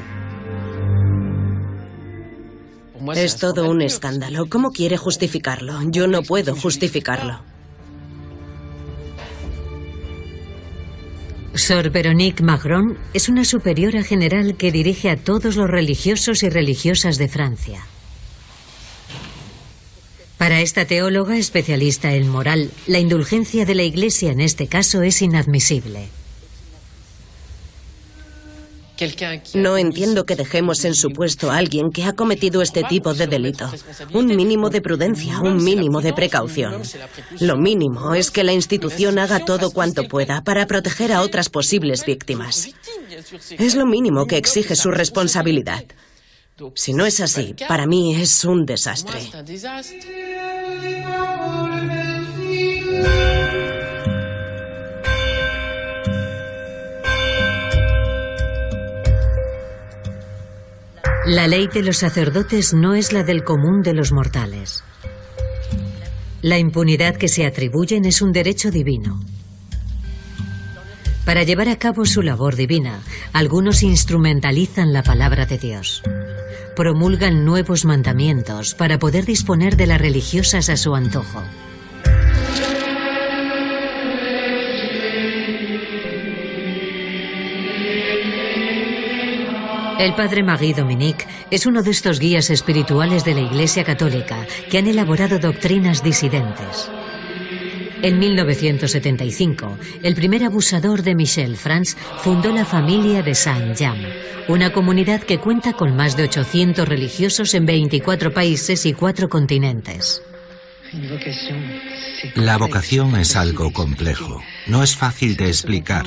Es 3.14 3.38
todo 3.38 3.70
un 3.70 3.80
escándalo. 3.80 4.44
¿Cómo 4.50 4.72
quiere 4.72 4.98
justificarlo? 4.98 5.80
Yo 5.90 6.06
no 6.06 6.20
puedo 6.20 6.54
justificarlo. 6.54 7.40
Sor 11.54 11.88
Veronique 11.88 12.42
Magron 12.42 12.98
es 13.14 13.30
una 13.30 13.46
superiora 13.46 14.02
general 14.02 14.58
que 14.58 14.70
dirige 14.70 15.08
a 15.08 15.16
todos 15.16 15.56
los 15.56 15.70
religiosos 15.70 16.42
y 16.42 16.50
religiosas 16.50 17.16
de 17.16 17.28
Francia. 17.28 17.86
Para 20.38 20.60
esta 20.60 20.84
teóloga 20.84 21.36
especialista 21.38 22.12
en 22.12 22.28
moral, 22.28 22.70
la 22.86 22.98
indulgencia 22.98 23.64
de 23.64 23.74
la 23.74 23.84
Iglesia 23.84 24.32
en 24.32 24.40
este 24.40 24.66
caso 24.66 25.02
es 25.02 25.22
inadmisible. 25.22 26.08
No 29.54 29.76
entiendo 29.76 30.24
que 30.24 30.36
dejemos 30.36 30.84
en 30.84 30.94
su 30.94 31.10
puesto 31.10 31.50
a 31.50 31.56
alguien 31.56 31.90
que 31.92 32.04
ha 32.04 32.14
cometido 32.14 32.62
este 32.62 32.82
tipo 32.82 33.12
de 33.12 33.26
delito. 33.26 33.70
Un 34.14 34.26
mínimo 34.26 34.70
de 34.70 34.80
prudencia, 34.80 35.40
un 35.40 35.62
mínimo 35.62 36.00
de 36.00 36.14
precaución. 36.14 36.80
Lo 37.40 37.56
mínimo 37.56 38.14
es 38.14 38.30
que 38.30 38.44
la 38.44 38.52
institución 38.52 39.18
haga 39.18 39.40
todo 39.40 39.70
cuanto 39.70 40.04
pueda 40.04 40.42
para 40.42 40.66
proteger 40.66 41.12
a 41.12 41.20
otras 41.20 41.50
posibles 41.50 42.06
víctimas. 42.06 42.70
Es 43.58 43.74
lo 43.74 43.84
mínimo 43.84 44.26
que 44.26 44.38
exige 44.38 44.76
su 44.76 44.90
responsabilidad. 44.90 45.84
Si 46.74 46.94
no 46.94 47.04
es 47.04 47.20
así, 47.20 47.54
para 47.68 47.86
mí 47.86 48.14
es 48.14 48.44
un 48.44 48.64
desastre. 48.64 49.20
La 61.26 61.46
ley 61.46 61.66
de 61.66 61.82
los 61.82 61.98
sacerdotes 61.98 62.72
no 62.72 62.94
es 62.94 63.12
la 63.12 63.22
del 63.22 63.44
común 63.44 63.82
de 63.82 63.92
los 63.92 64.12
mortales. 64.12 64.82
La 66.40 66.58
impunidad 66.58 67.16
que 67.16 67.28
se 67.28 67.44
atribuyen 67.44 68.06
es 68.06 68.22
un 68.22 68.32
derecho 68.32 68.70
divino. 68.70 69.20
Para 71.26 71.42
llevar 71.42 71.68
a 71.68 71.76
cabo 71.76 72.04
su 72.06 72.22
labor 72.22 72.54
divina, 72.54 73.02
algunos 73.32 73.82
instrumentalizan 73.82 74.92
la 74.92 75.02
palabra 75.02 75.44
de 75.44 75.58
Dios. 75.58 76.02
Promulgan 76.76 77.46
nuevos 77.46 77.86
mandamientos 77.86 78.74
para 78.74 78.98
poder 78.98 79.24
disponer 79.24 79.78
de 79.78 79.86
las 79.86 79.98
religiosas 79.98 80.68
a 80.68 80.76
su 80.76 80.94
antojo. 80.94 81.42
El 89.98 90.14
padre 90.14 90.42
Marie 90.42 90.74
Dominique 90.74 91.24
es 91.50 91.64
uno 91.64 91.82
de 91.82 91.92
estos 91.92 92.20
guías 92.20 92.50
espirituales 92.50 93.24
de 93.24 93.32
la 93.32 93.40
Iglesia 93.40 93.82
Católica 93.82 94.46
que 94.70 94.76
han 94.76 94.86
elaborado 94.86 95.38
doctrinas 95.38 96.02
disidentes. 96.02 96.90
En 98.02 98.18
1975, 98.18 99.78
el 100.02 100.14
primer 100.14 100.44
abusador 100.44 101.02
de 101.02 101.14
Michel 101.14 101.56
Franz 101.56 101.96
fundó 102.22 102.52
la 102.52 102.64
familia 102.64 103.22
de 103.22 103.34
Saint-Jean, 103.34 103.96
una 104.48 104.72
comunidad 104.72 105.22
que 105.22 105.38
cuenta 105.38 105.72
con 105.72 105.96
más 105.96 106.16
de 106.16 106.24
800 106.24 106.86
religiosos 106.86 107.54
en 107.54 107.66
24 107.66 108.32
países 108.32 108.84
y 108.86 108.92
4 108.92 109.28
continentes. 109.28 110.22
La 112.34 112.58
vocación 112.58 113.16
es 113.16 113.34
algo 113.34 113.72
complejo. 113.72 114.42
No 114.66 114.82
es 114.82 114.96
fácil 114.96 115.36
de 115.36 115.48
explicar. 115.48 116.06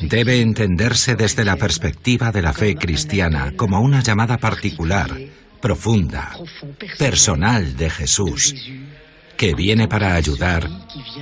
Debe 0.00 0.40
entenderse 0.40 1.16
desde 1.16 1.44
la 1.44 1.56
perspectiva 1.56 2.32
de 2.32 2.42
la 2.42 2.52
fe 2.52 2.76
cristiana 2.76 3.52
como 3.56 3.80
una 3.80 4.02
llamada 4.02 4.38
particular 4.38 5.10
profunda, 5.60 6.36
personal 6.98 7.76
de 7.76 7.90
Jesús, 7.90 8.54
que 9.38 9.54
viene 9.54 9.88
para 9.88 10.14
ayudar 10.14 10.68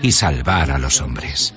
y 0.03 0.11
salvar 0.11 0.73
a 0.73 0.79
los 0.79 1.01
hombres. 1.01 1.55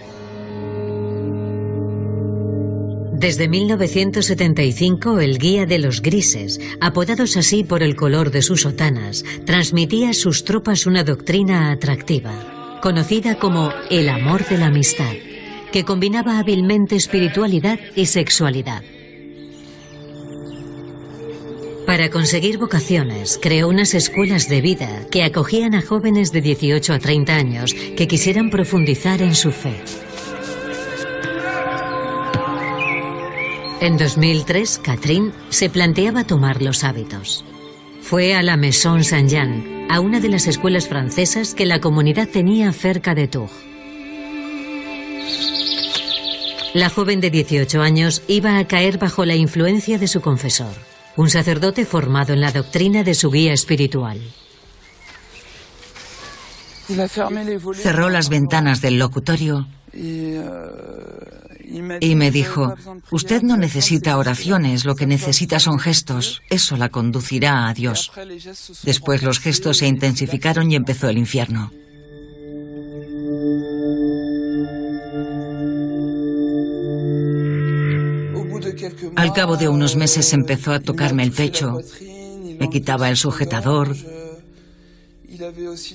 Desde 3.13 3.49
1975, 3.49 5.19
el 5.19 5.39
Guía 5.39 5.65
de 5.65 5.79
los 5.79 6.01
Grises, 6.01 6.59
apodados 6.79 7.35
así 7.37 7.63
por 7.63 7.81
el 7.81 7.95
color 7.95 8.31
de 8.31 8.41
sus 8.41 8.61
sotanas, 8.61 9.25
transmitía 9.45 10.11
a 10.11 10.13
sus 10.13 10.43
tropas 10.43 10.85
una 10.85 11.03
doctrina 11.03 11.71
atractiva, 11.71 12.79
conocida 12.81 13.39
como 13.39 13.73
el 13.89 14.07
amor 14.07 14.47
de 14.47 14.57
la 14.57 14.67
amistad, 14.67 15.13
que 15.71 15.83
combinaba 15.83 16.39
hábilmente 16.39 16.95
espiritualidad 16.95 17.79
y 17.95 18.05
sexualidad. 18.05 18.83
Para 21.89 22.11
conseguir 22.11 22.59
vocaciones, 22.59 23.39
creó 23.41 23.67
unas 23.67 23.95
escuelas 23.95 24.47
de 24.47 24.61
vida 24.61 25.07
que 25.09 25.23
acogían 25.23 25.73
a 25.73 25.81
jóvenes 25.81 26.31
de 26.31 26.39
18 26.39 26.93
a 26.93 26.99
30 26.99 27.35
años 27.35 27.73
que 27.73 28.07
quisieran 28.07 28.51
profundizar 28.51 29.23
en 29.23 29.33
su 29.33 29.51
fe. 29.51 29.73
En 33.81 33.97
2003, 33.97 34.81
Catherine 34.83 35.31
se 35.49 35.71
planteaba 35.71 36.25
tomar 36.25 36.61
los 36.61 36.83
hábitos. 36.83 37.43
Fue 38.03 38.35
a 38.35 38.43
la 38.43 38.55
Maison 38.55 39.03
Saint-Jean, 39.03 39.87
a 39.89 39.99
una 39.99 40.19
de 40.19 40.29
las 40.29 40.45
escuelas 40.45 40.87
francesas 40.87 41.55
que 41.55 41.65
la 41.65 41.81
comunidad 41.81 42.29
tenía 42.29 42.71
cerca 42.71 43.15
de 43.15 43.27
Tours. 43.27 43.51
La 46.75 46.89
joven 46.89 47.19
de 47.19 47.31
18 47.31 47.81
años 47.81 48.21
iba 48.27 48.59
a 48.59 48.67
caer 48.67 48.99
bajo 48.99 49.25
la 49.25 49.33
influencia 49.33 49.97
de 49.97 50.07
su 50.07 50.21
confesor, 50.21 50.88
un 51.19 51.29
sacerdote 51.29 51.85
formado 51.85 52.31
en 52.31 52.39
la 52.39 52.53
doctrina 52.53 53.03
de 53.03 53.13
su 53.13 53.29
guía 53.29 53.51
espiritual. 53.51 54.21
Cerró 57.75 58.09
las 58.09 58.29
ventanas 58.29 58.79
del 58.79 58.97
locutorio 58.97 59.67
y 59.93 60.39
me 62.15 62.31
dijo, 62.31 62.73
usted 63.11 63.41
no 63.41 63.57
necesita 63.57 64.17
oraciones, 64.17 64.85
lo 64.85 64.95
que 64.95 65.07
necesita 65.07 65.59
son 65.59 65.77
gestos. 65.77 66.41
Eso 66.49 66.77
la 66.77 66.87
conducirá 66.87 67.67
a 67.67 67.73
Dios. 67.73 68.13
Después 68.83 69.21
los 69.21 69.39
gestos 69.39 69.79
se 69.79 69.87
intensificaron 69.87 70.71
y 70.71 70.77
empezó 70.77 71.09
el 71.09 71.17
infierno. 71.17 71.73
Al 79.19 79.33
cabo 79.33 79.57
de 79.57 79.67
unos 79.67 79.97
meses 79.97 80.31
empezó 80.31 80.71
a 80.71 80.79
tocarme 80.79 81.23
el 81.23 81.33
pecho, 81.33 81.73
me 82.57 82.69
quitaba 82.69 83.09
el 83.09 83.17
sujetador, 83.17 83.93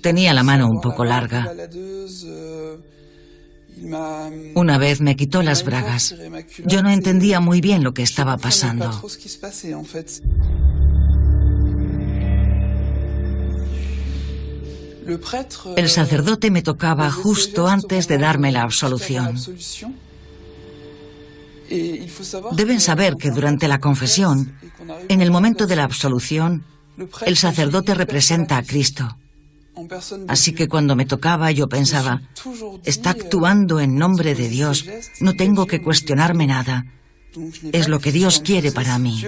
tenía 0.02 0.34
la 0.34 0.42
mano 0.42 0.68
un 0.68 0.78
poco 0.82 1.06
larga. 1.06 1.50
Una 4.54 4.76
vez 4.76 5.00
me 5.00 5.16
quitó 5.16 5.42
las 5.42 5.64
bragas. 5.64 6.14
Yo 6.66 6.82
no 6.82 6.90
entendía 6.90 7.40
muy 7.40 7.62
bien 7.62 7.82
lo 7.82 7.94
que 7.94 8.02
estaba 8.02 8.36
pasando. 8.36 9.02
El 15.76 15.88
sacerdote 15.88 16.50
me 16.50 16.60
tocaba 16.60 17.10
justo 17.10 17.68
antes 17.68 18.06
de 18.06 18.18
darme 18.18 18.52
la 18.52 18.60
absolución. 18.60 19.38
Deben 22.52 22.80
saber 22.80 23.16
que 23.16 23.30
durante 23.30 23.68
la 23.68 23.78
confesión, 23.78 24.54
en 25.08 25.20
el 25.20 25.30
momento 25.30 25.66
de 25.66 25.76
la 25.76 25.84
absolución, 25.84 26.64
el 27.26 27.36
sacerdote 27.36 27.94
representa 27.94 28.56
a 28.56 28.62
Cristo. 28.62 29.16
Así 30.28 30.52
que 30.52 30.68
cuando 30.68 30.94
me 30.94 31.06
tocaba 31.06 31.50
yo 31.50 31.68
pensaba, 31.68 32.22
está 32.84 33.10
actuando 33.10 33.80
en 33.80 33.96
nombre 33.96 34.34
de 34.34 34.48
Dios, 34.48 34.84
no 35.20 35.34
tengo 35.34 35.66
que 35.66 35.82
cuestionarme 35.82 36.46
nada. 36.46 36.84
Es 37.72 37.88
lo 37.88 37.98
que 37.98 38.12
Dios 38.12 38.40
quiere 38.40 38.70
para 38.70 38.98
mí. 38.98 39.24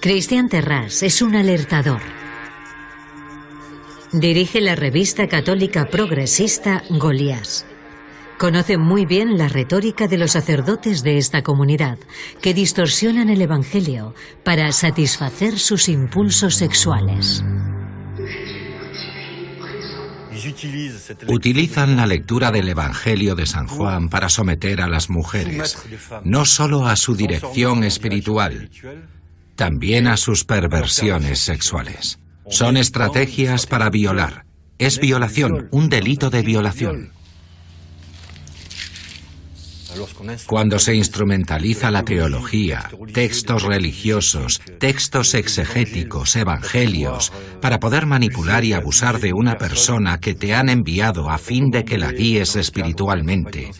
Cristian 0.00 0.48
Terras 0.48 1.02
es 1.02 1.22
un 1.22 1.36
alertador. 1.36 2.25
Dirige 4.12 4.60
la 4.60 4.76
revista 4.76 5.26
católica 5.26 5.86
progresista 5.90 6.82
Goliás. 6.90 7.66
Conoce 8.38 8.76
muy 8.76 9.04
bien 9.04 9.36
la 9.36 9.48
retórica 9.48 10.06
de 10.06 10.18
los 10.18 10.32
sacerdotes 10.32 11.02
de 11.02 11.18
esta 11.18 11.42
comunidad, 11.42 11.98
que 12.40 12.54
distorsionan 12.54 13.30
el 13.30 13.40
Evangelio 13.42 14.14
para 14.44 14.70
satisfacer 14.72 15.58
sus 15.58 15.88
impulsos 15.88 16.54
sexuales. 16.54 17.42
Utilizan 21.28 21.96
la 21.96 22.06
lectura 22.06 22.52
del 22.52 22.68
Evangelio 22.68 23.34
de 23.34 23.46
San 23.46 23.66
Juan 23.66 24.08
para 24.08 24.28
someter 24.28 24.82
a 24.82 24.86
las 24.86 25.10
mujeres, 25.10 25.78
no 26.22 26.44
solo 26.44 26.86
a 26.86 26.94
su 26.96 27.16
dirección 27.16 27.82
espiritual, 27.82 28.70
también 29.56 30.06
a 30.06 30.16
sus 30.16 30.44
perversiones 30.44 31.40
sexuales. 31.40 32.20
Son 32.50 32.76
estrategias 32.76 33.66
para 33.66 33.90
violar. 33.90 34.44
Es 34.78 35.00
violación, 35.00 35.68
un 35.70 35.88
delito 35.88 36.30
de 36.30 36.42
violación. 36.42 37.12
Cuando 40.46 40.78
se 40.78 40.94
instrumentaliza 40.94 41.90
la 41.90 42.02
teología, 42.02 42.90
textos 43.14 43.62
religiosos, 43.62 44.60
textos 44.78 45.34
exegéticos, 45.34 46.36
evangelios, 46.36 47.32
para 47.62 47.80
poder 47.80 48.04
manipular 48.06 48.64
y 48.64 48.74
abusar 48.74 49.20
de 49.20 49.32
una 49.32 49.56
persona 49.56 50.18
que 50.18 50.34
te 50.34 50.54
han 50.54 50.68
enviado 50.68 51.30
a 51.30 51.38
fin 51.38 51.70
de 51.70 51.84
que 51.84 51.98
la 51.98 52.12
guíes 52.12 52.56
espiritualmente, 52.56 53.70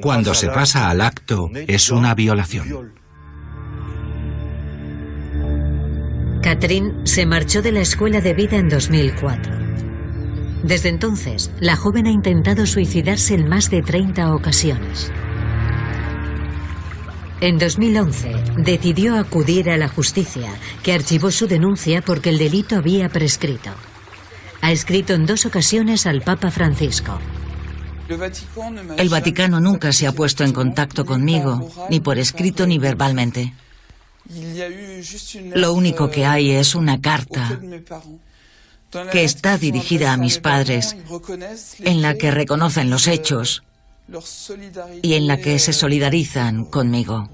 cuando 0.00 0.34
se 0.34 0.48
pasa 0.48 0.90
al 0.90 1.00
acto 1.00 1.50
es 1.66 1.90
una 1.90 2.14
violación. 2.14 3.05
Catherine 6.46 7.04
se 7.04 7.26
marchó 7.26 7.60
de 7.60 7.72
la 7.72 7.80
escuela 7.80 8.20
de 8.20 8.32
vida 8.32 8.56
en 8.56 8.68
2004. 8.68 9.52
Desde 10.62 10.90
entonces, 10.90 11.50
la 11.58 11.74
joven 11.74 12.06
ha 12.06 12.12
intentado 12.12 12.66
suicidarse 12.66 13.34
en 13.34 13.48
más 13.48 13.68
de 13.68 13.82
30 13.82 14.32
ocasiones. 14.32 15.10
En 17.40 17.58
2011 17.58 18.30
decidió 18.58 19.18
acudir 19.18 19.70
a 19.70 19.76
la 19.76 19.88
justicia, 19.88 20.48
que 20.84 20.92
archivó 20.92 21.32
su 21.32 21.48
denuncia 21.48 22.00
porque 22.00 22.28
el 22.28 22.38
delito 22.38 22.76
había 22.76 23.08
prescrito. 23.08 23.70
Ha 24.60 24.70
escrito 24.70 25.14
en 25.14 25.26
dos 25.26 25.46
ocasiones 25.46 26.06
al 26.06 26.22
Papa 26.22 26.52
Francisco. 26.52 27.18
El 28.96 29.08
Vaticano 29.08 29.58
nunca 29.58 29.92
se 29.92 30.06
ha 30.06 30.12
puesto 30.12 30.44
en 30.44 30.52
contacto 30.52 31.04
conmigo, 31.04 31.68
ni 31.90 31.98
por 31.98 32.20
escrito 32.20 32.68
ni 32.68 32.78
verbalmente. 32.78 33.52
Lo 35.54 35.72
único 35.72 36.10
que 36.10 36.26
hay 36.26 36.50
es 36.50 36.74
una 36.74 37.00
carta 37.00 37.60
que 39.12 39.24
está 39.24 39.58
dirigida 39.58 40.12
a 40.12 40.16
mis 40.16 40.38
padres, 40.38 40.96
en 41.80 42.02
la 42.02 42.14
que 42.14 42.30
reconocen 42.30 42.90
los 42.90 43.06
hechos 43.06 43.62
y 45.02 45.14
en 45.14 45.26
la 45.26 45.38
que 45.38 45.58
se 45.58 45.72
solidarizan 45.72 46.64
conmigo. 46.64 47.28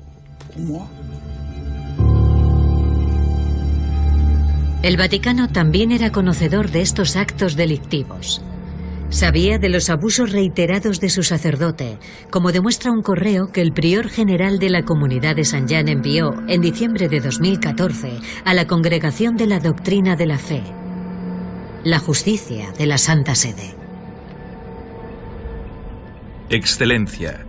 El 4.83 4.97
Vaticano 4.97 5.49
también 5.49 5.93
era 5.93 6.11
conocedor 6.11 6.71
de 6.71 6.83
estos 6.83 7.17
actos 7.17 7.55
delictivos. 7.55 8.43
Sabía 9.13 9.59
de 9.59 9.69
los 9.69 9.89
abusos 9.89 10.33
reiterados 10.33 10.99
de 10.99 11.09
su 11.09 11.23
sacerdote, 11.23 11.99
como 12.31 12.51
demuestra 12.51 12.91
un 12.91 13.03
correo 13.03 13.47
que 13.53 13.61
el 13.61 13.73
prior 13.73 14.09
general 14.09 14.59
de 14.59 14.71
la 14.71 14.83
comunidad 14.83 15.37
de 15.37 15.45
San 15.45 15.69
Jean 15.69 15.89
envió 15.89 16.35
en 16.49 16.61
diciembre 16.61 17.09
de 17.09 17.21
2014 17.21 18.19
a 18.45 18.55
la 18.55 18.67
Congregación 18.67 19.37
de 19.37 19.47
la 19.47 19.61
Doctrina 19.61 20.17
de 20.17 20.27
la 20.27 20.39
Fe 20.39 20.63
la 21.85 21.99
justicia 21.99 22.71
de 22.79 22.87
la 22.87 22.97
Santa 22.97 23.35
Sede. 23.35 23.75
Excelencia, 26.49 27.45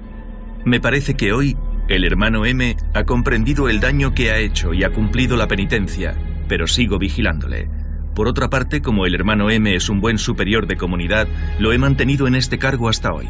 me 0.65 0.79
parece 0.79 1.13
que 1.13 1.33
hoy 1.33 1.55
el 1.87 2.03
hermano 2.03 2.45
M 2.45 2.75
ha 2.93 3.03
comprendido 3.03 3.69
el 3.69 3.79
daño 3.79 4.13
que 4.13 4.31
ha 4.31 4.39
hecho 4.39 4.73
y 4.73 4.83
ha 4.83 4.89
cumplido 4.89 5.37
la 5.37 5.47
penitencia, 5.47 6.15
pero 6.47 6.65
sigo 6.65 6.97
vigilándole. 6.97 7.69
Por 8.15 8.27
otra 8.27 8.49
parte, 8.49 8.81
como 8.81 9.05
el 9.05 9.15
hermano 9.15 9.49
M 9.49 9.73
es 9.73 9.89
un 9.89 9.99
buen 9.99 10.19
superior 10.19 10.67
de 10.67 10.77
comunidad, 10.77 11.27
lo 11.57 11.73
he 11.73 11.77
mantenido 11.79 12.27
en 12.27 12.35
este 12.35 12.59
cargo 12.59 12.87
hasta 12.87 13.11
hoy. 13.11 13.27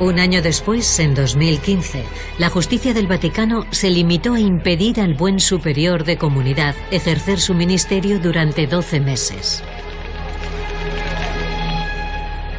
Un 0.00 0.18
año 0.18 0.42
después, 0.42 0.98
en 0.98 1.14
2015, 1.14 2.02
la 2.38 2.48
justicia 2.48 2.92
del 2.92 3.06
Vaticano 3.06 3.66
se 3.70 3.88
limitó 3.90 4.34
a 4.34 4.40
impedir 4.40 5.00
al 5.00 5.14
buen 5.14 5.38
superior 5.38 6.04
de 6.04 6.16
comunidad 6.16 6.74
ejercer 6.90 7.38
su 7.38 7.54
ministerio 7.54 8.18
durante 8.18 8.66
12 8.66 8.98
meses. 8.98 9.62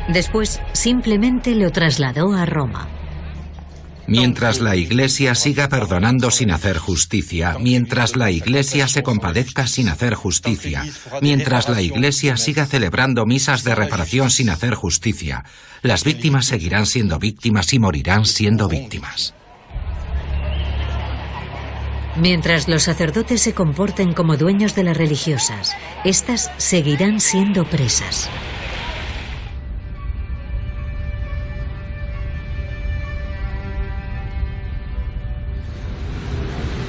Después 0.08 0.62
simplemente 0.72 1.56
lo 1.56 1.72
trasladó 1.72 2.34
a 2.34 2.46
Roma. 2.46 2.88
Mientras 4.08 4.60
la 4.60 4.76
Iglesia 4.76 5.34
siga 5.34 5.70
perdonando 5.70 6.30
sin 6.30 6.52
hacer 6.52 6.78
justicia, 6.78 7.58
mientras 7.60 8.16
la 8.16 8.32
Iglesia 8.32 8.88
se 8.88 9.02
compadezca 9.02 9.66
sin 9.66 9.88
hacer 9.88 10.14
justicia, 10.16 10.84
mientras 11.22 11.70
la 11.70 11.82
Iglesia 11.82 12.36
siga 12.36 12.66
celebrando 12.66 13.26
misas 13.26 13.64
de 13.64 13.76
reparación 13.76 14.30
sin 14.30 14.50
hacer 14.50 14.74
justicia, 14.76 15.46
las 15.82 16.04
víctimas 16.04 16.46
seguirán 16.46 16.86
siendo 16.86 17.18
víctimas 17.18 17.72
y 17.74 17.80
morirán 17.80 18.26
siendo 18.26 18.68
víctimas. 18.68 19.34
Mientras 22.16 22.68
los 22.68 22.84
sacerdotes 22.84 23.42
se 23.42 23.54
comporten 23.54 24.14
como 24.14 24.38
dueños 24.38 24.76
de 24.76 24.84
las 24.84 24.98
religiosas, 24.98 25.76
éstas 26.04 26.52
seguirán 26.58 27.20
siendo 27.20 27.66
presas. 27.66 28.30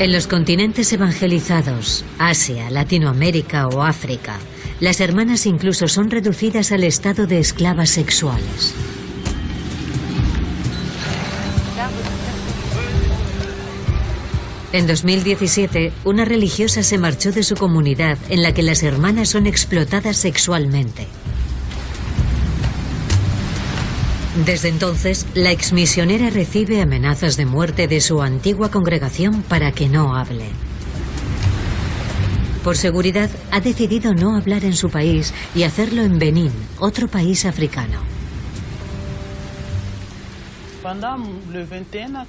En 0.00 0.12
los 0.12 0.26
continentes 0.26 0.92
evangelizados, 0.92 2.04
Asia, 2.18 2.68
Latinoamérica 2.68 3.68
o 3.68 3.84
África, 3.84 4.38
las 4.80 5.00
hermanas 5.00 5.46
incluso 5.46 5.86
son 5.86 6.10
reducidas 6.10 6.72
al 6.72 6.82
estado 6.82 7.28
de 7.28 7.38
esclavas 7.38 7.90
sexuales. 7.90 8.74
En 14.72 14.88
2017, 14.88 15.92
una 16.04 16.24
religiosa 16.24 16.82
se 16.82 16.98
marchó 16.98 17.30
de 17.30 17.44
su 17.44 17.54
comunidad 17.54 18.18
en 18.30 18.42
la 18.42 18.52
que 18.52 18.64
las 18.64 18.82
hermanas 18.82 19.28
son 19.28 19.46
explotadas 19.46 20.16
sexualmente. 20.16 21.06
Desde 24.44 24.68
entonces, 24.68 25.26
la 25.34 25.52
exmisionera 25.52 26.28
recibe 26.28 26.82
amenazas 26.82 27.36
de 27.36 27.46
muerte 27.46 27.86
de 27.86 28.00
su 28.00 28.20
antigua 28.20 28.68
congregación 28.68 29.42
para 29.42 29.70
que 29.70 29.88
no 29.88 30.16
hable. 30.16 30.46
Por 32.64 32.76
seguridad, 32.76 33.30
ha 33.52 33.60
decidido 33.60 34.12
no 34.12 34.36
hablar 34.36 34.64
en 34.64 34.74
su 34.74 34.90
país 34.90 35.32
y 35.54 35.62
hacerlo 35.62 36.02
en 36.02 36.18
Benín, 36.18 36.50
otro 36.80 37.06
país 37.06 37.44
africano. 37.44 38.00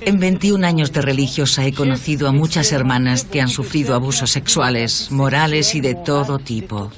En 0.02 0.20
21 0.20 0.66
años 0.66 0.94
de 0.94 1.02
religiosa 1.02 1.66
he 1.66 1.74
conocido 1.74 2.28
a 2.28 2.32
muchas 2.32 2.72
hermanas 2.72 3.26
que 3.26 3.42
han 3.42 3.50
sufrido 3.50 3.96
abusos 3.96 4.30
sexuales, 4.32 5.12
morales 5.12 5.74
y 5.74 5.82
de 5.82 5.96
todo 5.96 6.38
tipo. 6.38 6.92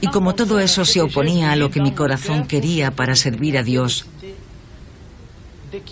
Y 0.00 0.06
como 0.08 0.34
todo 0.34 0.60
eso 0.60 0.84
se 0.84 1.00
oponía 1.00 1.52
a 1.52 1.56
lo 1.56 1.70
que 1.70 1.80
mi 1.80 1.92
corazón 1.92 2.46
quería 2.46 2.90
para 2.90 3.16
servir 3.16 3.58
a 3.58 3.62
Dios, 3.62 4.06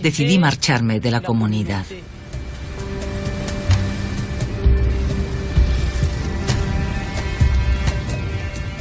decidí 0.01 0.39
marcharme 0.39 1.01
de 1.01 1.11
la 1.11 1.21
comunidad. 1.21 1.85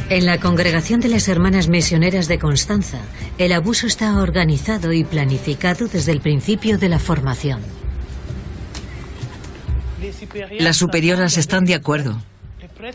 En 0.09 0.25
la 0.25 0.39
congregación 0.39 1.01
de 1.01 1.09
las 1.09 1.27
Hermanas 1.27 1.67
Misioneras 1.67 2.29
de 2.29 2.39
Constanza, 2.39 2.99
el 3.38 3.51
abuso 3.51 3.88
está 3.88 4.17
organizado 4.21 4.93
y 4.93 5.03
planificado 5.03 5.88
desde 5.88 6.13
el 6.13 6.21
principio 6.21 6.77
de 6.77 6.88
la 6.88 6.97
formación. 6.97 7.59
Las 10.59 10.77
superioras 10.77 11.38
están 11.38 11.65
de 11.65 11.75
acuerdo. 11.75 12.21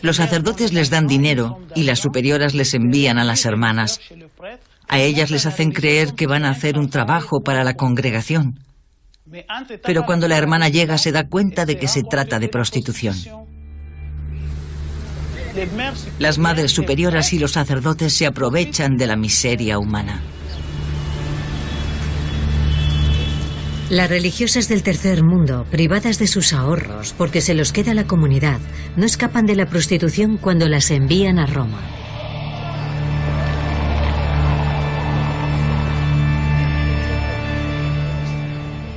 Los 0.03 0.17
sacerdotes 0.17 0.73
les 0.73 0.91
dan 0.91 1.07
dinero 1.07 1.59
y 1.75 1.85
las 1.85 1.99
superioras 1.99 2.55
les 2.55 2.75
envían 2.75 3.19
a 3.19 3.25
las 3.25 3.45
hermanas. 3.45 4.01
A 4.89 4.99
ellas 4.99 5.31
les 5.31 5.47
hacen 5.47 5.73
creer 5.73 6.15
que 6.15 6.27
van 6.27 6.45
a 6.45 6.51
hacer 6.51 6.79
un 6.79 6.91
trabajo 6.91 7.43
para 7.43 7.65
la 7.65 7.75
congregación. 7.75 8.61
Pero 9.85 10.05
cuando 10.05 10.29
la 10.29 10.37
hermana 10.37 10.69
llega 10.69 10.99
se 10.99 11.13
da 11.13 11.29
cuenta 11.29 11.65
de 11.65 11.79
que 11.79 11.89
se 11.89 12.03
trata 12.03 12.39
de 12.39 12.49
prostitución. 12.49 13.17
Las 16.19 16.39
madres 16.39 16.73
superioras 16.73 17.33
y 17.33 17.39
los 17.39 17.53
sacerdotes 17.53 18.13
se 18.13 18.27
aprovechan 18.27 18.97
de 18.97 19.07
la 19.07 19.17
miseria 19.17 19.79
humana. 19.79 20.23
Las 23.93 24.09
religiosas 24.09 24.71
del 24.71 24.83
tercer 24.83 25.23
mundo, 25.23 25.67
privadas 25.71 26.19
de 26.19 26.27
sus 26.27 26.55
ahorros 26.55 27.13
porque 27.13 27.43
se 27.43 27.53
los 27.53 27.73
queda 27.73 27.93
la 27.93 28.07
comunidad, 28.07 28.59
no 28.97 29.05
escapan 29.05 29.45
de 29.45 29.55
la 29.55 29.67
prostitución 29.67 30.39
cuando 30.39 30.67
las 30.67 30.91
envían 30.91 31.39
a 31.39 31.45
Roma. 31.45 31.79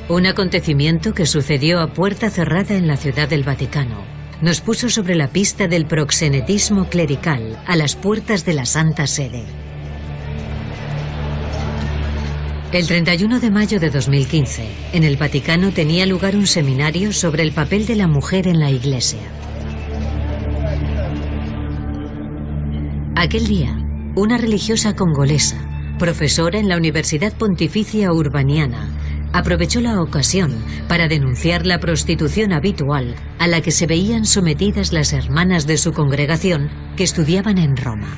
Un 0.07 0.27
acontecimiento 0.27 1.13
que 1.13 1.25
sucedió 1.25 1.81
a 1.81 1.87
puerta 1.87 2.29
cerrada 2.29 2.75
en 2.75 2.87
la 2.87 2.95
ciudad 2.95 3.27
del 3.27 3.43
Vaticano 3.43 4.01
nos 4.41 4.61
puso 4.61 4.87
sobre 4.87 5.15
la 5.15 5.27
pista 5.27 5.67
del 5.67 5.87
proxenetismo 5.87 6.87
clerical 6.87 7.61
a 7.67 7.75
las 7.75 7.97
puertas 7.97 8.45
de 8.45 8.53
la 8.53 8.65
Santa 8.65 9.07
Sede. 9.07 9.64
El 12.76 12.88
31 12.88 13.39
de 13.39 13.51
mayo 13.51 13.80
de 13.80 13.89
2015, 13.89 14.67
en 14.91 15.05
el 15.05 15.15
Vaticano 15.15 15.71
tenía 15.71 16.05
lugar 16.05 16.36
un 16.36 16.45
seminario 16.45 17.13
sobre 17.13 17.41
el 17.41 17.53
papel 17.53 17.86
de 17.86 17.95
la 17.95 18.09
mujer 18.09 18.49
en 18.49 18.59
la 18.59 18.69
Iglesia. 18.69 19.21
Aquel 23.15 23.47
día, 23.47 23.78
una 24.17 24.38
religiosa 24.38 24.93
congolesa, 24.93 25.55
profesora 25.97 26.59
en 26.59 26.67
la 26.67 26.76
Universidad 26.76 27.32
Pontificia 27.38 28.11
Urbaniana, 28.11 28.89
aprovechó 29.32 29.80
la 29.80 30.01
ocasión 30.01 30.61
para 30.89 31.07
denunciar 31.07 31.65
la 31.65 31.80
prostitución 31.80 32.51
habitual 32.51 33.15
a 33.39 33.47
la 33.47 33.61
que 33.61 33.71
se 33.71 33.88
veían 33.88 34.26
sometidas 34.26 34.91
las 34.91 35.13
hermanas 35.13 35.65
de 35.65 35.78
su 35.78 35.93
congregación 35.93 36.69
que 36.97 37.05
estudiaban 37.05 37.57
en 37.57 37.78
Roma. 37.78 38.17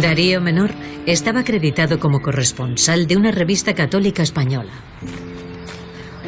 Darío 0.00 0.40
Menor 0.40 0.70
estaba 1.06 1.40
acreditado 1.40 1.98
como 1.98 2.20
corresponsal 2.20 3.06
de 3.06 3.16
una 3.16 3.30
revista 3.30 3.74
católica 3.74 4.22
española. 4.22 4.72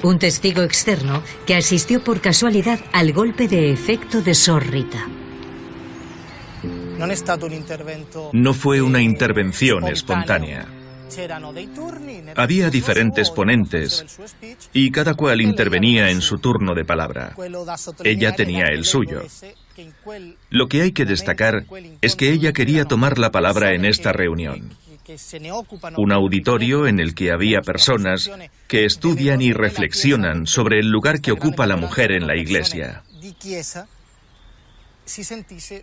Un 0.03 0.19
testigo 0.19 0.63
externo 0.63 1.23
que 1.47 1.55
asistió 1.55 2.03
por 2.05 2.21
casualidad 2.21 2.81
al 2.93 3.13
golpe 3.13 3.49
de 3.49 3.73
efecto 3.73 4.21
de 4.21 4.35
Sor 4.35 4.67
Rita. 4.67 5.09
No 8.33 8.55
fue 8.55 8.83
una 8.83 9.01
intervención 9.01 9.89
espontánea. 9.89 10.67
Había 12.37 12.71
diferentes 12.71 13.31
ponentes 13.31 14.05
y 14.73 14.91
cada 14.91 15.15
cual 15.15 15.41
intervenía 15.41 16.11
en 16.11 16.21
su 16.21 16.39
turno 16.39 16.75
de 16.75 16.85
palabra. 16.85 17.35
Ella 18.03 18.33
tenía 18.33 18.67
el 18.67 18.85
suyo. 18.85 19.23
Lo 20.51 20.69
que 20.69 20.83
hay 20.83 20.93
que 20.93 21.05
destacar 21.05 21.65
es 22.01 22.17
que 22.17 22.31
ella 22.31 22.53
quería 22.53 22.85
tomar 22.85 23.19
la 23.19 23.31
palabra 23.31 23.75
en 23.75 23.85
esta 23.85 24.13
reunión. 24.13 24.71
Un 25.97 26.13
auditorio 26.13 26.87
en 26.87 26.99
el 26.99 27.15
que 27.15 27.31
había 27.31 27.61
personas 27.61 28.31
que 28.69 28.85
estudian 28.85 29.43
y 29.43 29.53
reflexionan 29.53 30.47
sobre 30.47 30.79
el 30.79 30.89
lugar 30.89 31.21
que 31.21 31.33
ocupa 31.33 31.67
la 31.67 31.77
mujer 31.77 32.13
en 32.13 32.27
la 32.27 32.37
iglesia. 32.37 33.03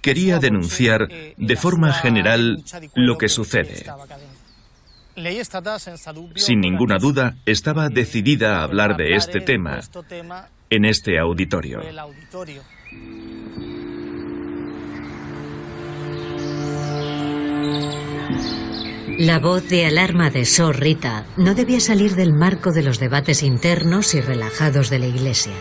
Quería 0.01 0.39
denunciar 0.39 1.07
de 1.37 1.55
forma 1.55 1.93
general 1.93 2.63
lo 2.95 3.17
que 3.17 3.29
sucede. 3.29 3.85
Sin 6.35 6.61
ninguna 6.61 6.97
duda, 6.97 7.35
estaba 7.45 7.89
decidida 7.89 8.59
a 8.59 8.63
hablar 8.63 8.97
de 8.97 9.15
este 9.15 9.41
tema 9.41 9.81
en 10.69 10.85
este 10.85 11.19
auditorio. 11.19 11.81
La 19.17 19.39
voz 19.39 19.67
de 19.69 19.85
alarma 19.85 20.29
de 20.29 20.45
Sor 20.45 20.79
Rita 20.79 21.25
no 21.37 21.53
debía 21.53 21.79
salir 21.79 22.15
del 22.15 22.33
marco 22.33 22.71
de 22.71 22.81
los 22.81 22.99
debates 22.99 23.43
internos 23.43 24.15
y 24.15 24.21
relajados 24.21 24.89
de 24.89 24.99
la 24.99 25.05
iglesia. 25.05 25.53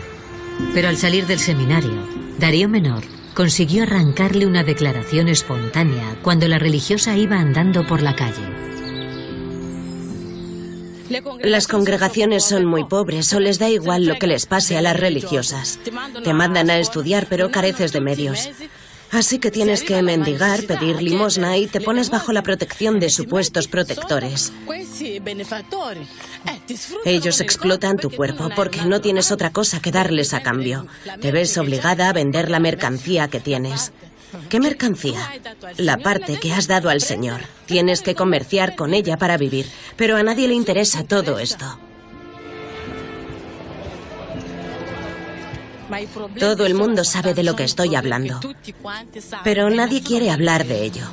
Pero 0.73 0.89
al 0.89 0.97
salir 0.97 1.27
del 1.27 1.39
seminario, 1.39 2.07
Darío 2.39 2.67
Menor 2.69 3.03
consiguió 3.33 3.83
arrancarle 3.83 4.45
una 4.45 4.63
declaración 4.63 5.27
espontánea 5.27 6.17
cuando 6.23 6.47
la 6.47 6.59
religiosa 6.59 7.15
iba 7.17 7.37
andando 7.39 7.85
por 7.85 8.01
la 8.01 8.15
calle. 8.15 8.61
Las 11.43 11.67
congregaciones 11.67 12.45
son 12.45 12.65
muy 12.65 12.85
pobres 12.85 13.33
o 13.33 13.39
les 13.39 13.59
da 13.59 13.69
igual 13.69 14.05
lo 14.05 14.15
que 14.15 14.27
les 14.27 14.45
pase 14.45 14.77
a 14.77 14.81
las 14.81 14.97
religiosas. 14.97 15.79
Te 16.23 16.33
mandan 16.33 16.69
a 16.69 16.79
estudiar 16.79 17.27
pero 17.29 17.51
careces 17.51 17.91
de 17.91 18.01
medios. 18.01 18.49
Así 19.11 19.39
que 19.39 19.51
tienes 19.51 19.83
que 19.83 20.01
mendigar, 20.01 20.63
pedir 20.63 21.01
limosna 21.01 21.57
y 21.57 21.67
te 21.67 21.81
pones 21.81 22.09
bajo 22.09 22.31
la 22.31 22.43
protección 22.43 22.99
de 22.99 23.09
supuestos 23.09 23.67
protectores. 23.67 24.53
Ellos 27.05 27.41
explotan 27.41 27.97
tu 27.97 28.09
cuerpo 28.09 28.49
porque 28.55 28.81
no 28.85 29.01
tienes 29.01 29.31
otra 29.31 29.51
cosa 29.51 29.81
que 29.81 29.91
darles 29.91 30.33
a 30.33 30.41
cambio. 30.41 30.87
Te 31.19 31.31
ves 31.31 31.57
obligada 31.57 32.09
a 32.09 32.13
vender 32.13 32.49
la 32.49 32.59
mercancía 32.59 33.27
que 33.27 33.41
tienes. 33.41 33.91
¿Qué 34.49 34.61
mercancía? 34.61 35.19
La 35.77 35.97
parte 35.97 36.39
que 36.39 36.53
has 36.53 36.67
dado 36.67 36.89
al 36.89 37.01
Señor. 37.01 37.41
Tienes 37.65 38.01
que 38.01 38.15
comerciar 38.15 38.75
con 38.75 38.93
ella 38.93 39.17
para 39.17 39.37
vivir, 39.37 39.65
pero 39.97 40.15
a 40.15 40.23
nadie 40.23 40.47
le 40.47 40.53
interesa 40.53 41.03
todo 41.03 41.37
esto. 41.39 41.79
Todo 46.39 46.65
el 46.65 46.75
mundo 46.75 47.03
sabe 47.03 47.33
de 47.33 47.43
lo 47.43 47.55
que 47.55 47.63
estoy 47.63 47.95
hablando, 47.95 48.39
pero 49.43 49.69
nadie 49.69 50.01
quiere 50.01 50.31
hablar 50.31 50.65
de 50.65 50.83
ello. 50.83 51.03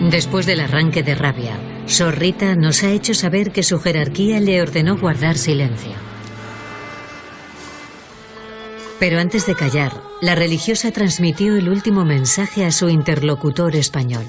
Después 0.00 0.46
del 0.46 0.60
arranque 0.60 1.02
de 1.02 1.14
rabia, 1.14 1.56
Sorrita 1.86 2.54
nos 2.56 2.82
ha 2.82 2.90
hecho 2.90 3.14
saber 3.14 3.52
que 3.52 3.62
su 3.62 3.78
jerarquía 3.78 4.40
le 4.40 4.60
ordenó 4.60 4.98
guardar 4.98 5.38
silencio. 5.38 5.92
Pero 8.98 9.18
antes 9.18 9.46
de 9.46 9.54
callar, 9.54 9.92
la 10.20 10.34
religiosa 10.34 10.90
transmitió 10.90 11.56
el 11.56 11.68
último 11.68 12.04
mensaje 12.04 12.64
a 12.64 12.70
su 12.70 12.88
interlocutor 12.88 13.76
español. 13.76 14.24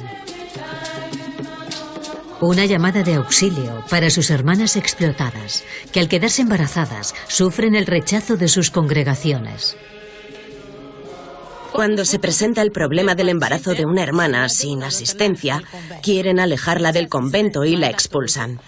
Una 2.47 2.65
llamada 2.65 3.01
de 3.01 3.15
auxilio 3.15 3.83
para 3.89 4.11
sus 4.11 4.29
hermanas 4.29 4.75
explotadas, 4.75 5.63
que 5.91 5.99
al 5.99 6.07
quedarse 6.07 6.43
embarazadas 6.43 7.15
sufren 7.27 7.73
el 7.73 7.87
rechazo 7.87 8.37
de 8.37 8.47
sus 8.47 8.69
congregaciones. 8.69 9.75
Cuando 11.71 12.05
se 12.05 12.19
presenta 12.19 12.61
el 12.61 12.71
problema 12.71 13.15
del 13.15 13.29
embarazo 13.29 13.73
de 13.73 13.85
una 13.87 14.03
hermana 14.03 14.47
sin 14.49 14.83
asistencia, 14.83 15.63
quieren 16.03 16.39
alejarla 16.39 16.91
del 16.91 17.09
convento 17.09 17.65
y 17.65 17.77
la 17.77 17.89
expulsan. 17.89 18.61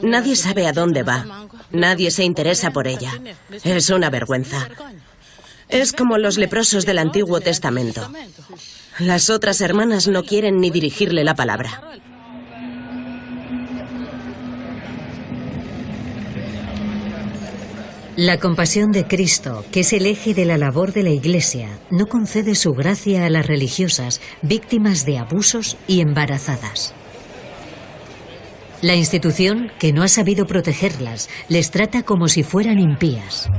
Nadie 0.00 0.34
sabe 0.34 0.66
a 0.66 0.72
dónde 0.72 1.02
va. 1.02 1.46
Nadie 1.72 2.10
se 2.10 2.24
interesa 2.24 2.70
por 2.70 2.88
ella. 2.88 3.12
Es 3.62 3.90
una 3.90 4.08
vergüenza. 4.08 4.70
Es 5.68 5.92
como 5.92 6.16
los 6.16 6.38
leprosos 6.38 6.86
del 6.86 6.96
Antiguo 6.96 7.42
Testamento. 7.42 8.10
Las 8.98 9.28
otras 9.28 9.60
hermanas 9.60 10.08
no 10.08 10.24
quieren 10.24 10.60
ni 10.62 10.70
dirigirle 10.70 11.24
la 11.24 11.34
palabra. 11.34 11.82
La 18.16 18.38
compasión 18.38 18.92
de 18.92 19.06
Cristo, 19.06 19.62
que 19.70 19.80
es 19.80 19.92
el 19.92 20.06
eje 20.06 20.32
de 20.32 20.46
la 20.46 20.56
labor 20.56 20.94
de 20.94 21.02
la 21.02 21.10
Iglesia, 21.10 21.68
no 21.90 22.06
concede 22.06 22.54
su 22.54 22.72
gracia 22.72 23.26
a 23.26 23.28
las 23.28 23.46
religiosas 23.46 24.22
víctimas 24.40 25.04
de 25.04 25.18
abusos 25.18 25.76
y 25.86 26.00
embarazadas. 26.00 26.94
La 28.80 28.94
institución, 28.94 29.70
que 29.78 29.92
no 29.92 30.02
ha 30.02 30.08
sabido 30.08 30.46
protegerlas, 30.46 31.28
les 31.50 31.70
trata 31.70 32.04
como 32.04 32.28
si 32.28 32.42
fueran 32.42 32.78
impías. 32.78 33.50